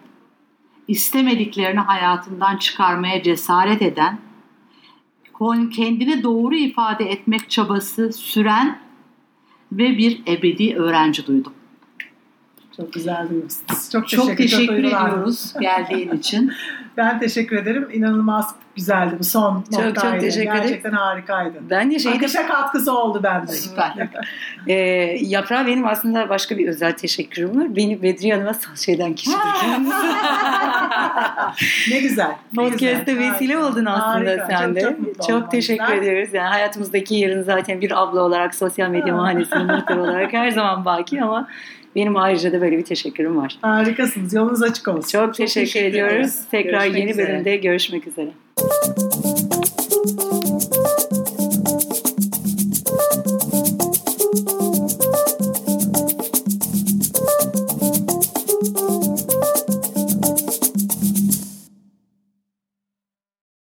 istemediklerini 0.88 1.80
hayatından 1.80 2.56
çıkarmaya 2.56 3.22
cesaret 3.22 3.82
eden 3.82 4.18
kendini 5.70 6.22
doğru 6.22 6.54
ifade 6.54 7.04
etmek 7.04 7.50
çabası 7.50 8.12
süren 8.12 8.78
ve 9.72 9.98
bir 9.98 10.22
ebedi 10.26 10.76
öğrenci 10.76 11.26
duydum. 11.26 11.52
Çok 12.76 12.92
güzel 12.92 13.28
duyuyorsunuz. 13.28 13.90
Çok, 13.92 14.08
Çok 14.08 14.36
teşekkür 14.36 14.74
ediyoruz 14.74 15.54
geldiğin 15.60 16.12
için. 16.12 16.52
Ben 16.96 17.20
teşekkür 17.20 17.56
ederim. 17.56 17.88
İnanılmaz 17.92 18.54
güzeldi 18.76 19.14
bu 19.18 19.24
son 19.24 19.64
Çok, 19.74 19.84
noktaydı. 19.84 20.00
çok 20.00 20.20
teşekkür 20.20 20.50
ederim. 20.50 20.62
Gerçekten 20.62 20.90
harikaydı. 20.92 21.54
Ben 21.70 21.90
de 21.90 21.98
şeyde 21.98 22.16
Akışa 22.16 22.46
katkısı 22.46 22.98
oldu 22.98 23.20
bende. 23.22 23.46
Süper. 23.52 23.92
e, 24.66 24.74
Yaprağa 25.20 25.66
benim 25.66 25.86
aslında 25.86 26.28
başka 26.28 26.58
bir 26.58 26.68
özel 26.68 26.92
teşekkürüm 26.92 27.60
var. 27.60 27.76
Beni 27.76 28.02
Bedriye 28.02 28.34
Hanım'a 28.34 28.52
şeyden 28.76 29.14
kişidir. 29.14 29.36
ne 31.90 32.00
güzel. 32.00 32.32
Podcast'te 32.56 33.18
vesile 33.18 33.54
Harika. 33.54 33.68
oldun 33.72 33.84
aslında 33.84 34.30
Harika. 34.30 34.46
sen 34.50 34.66
Çok, 34.66 34.74
de. 34.74 34.80
çok, 34.80 34.96
Çok 35.28 35.36
oldum. 35.36 35.48
teşekkür 35.50 35.84
Ben- 35.92 35.98
ediyoruz. 35.98 36.28
Yani 36.32 36.48
hayatımızdaki 36.48 37.14
yerin 37.14 37.42
zaten 37.42 37.80
bir 37.80 38.02
abla 38.02 38.22
olarak 38.22 38.54
sosyal 38.54 38.88
medya 38.88 39.14
mahallesinin 39.14 39.66
muhtarı 39.66 40.02
olarak 40.02 40.32
her 40.32 40.50
zaman 40.50 40.84
baki 40.84 41.22
ama 41.22 41.48
benim 41.96 42.16
ayrıca 42.16 42.52
da 42.52 42.60
böyle 42.60 42.78
bir 42.78 42.84
teşekkürüm 42.84 43.36
var. 43.36 43.56
Harikasınız. 43.62 44.34
Yolunuz 44.34 44.62
açık 44.62 44.88
olsun. 44.88 45.08
Çok, 45.18 45.34
teşekkür, 45.34 45.60
teşekkür 45.66 45.88
ediyoruz. 45.88 46.14
ederiz. 46.14 46.44
Tekrar 46.50 46.70
Görüşmek 46.80 47.00
yeni 47.00 47.10
üzere. 47.10 47.28
bölümde 47.28 47.56
görüşmek 47.56 48.06
üzere. 48.06 48.28
Thank 48.56 48.98
you. 50.74 51.03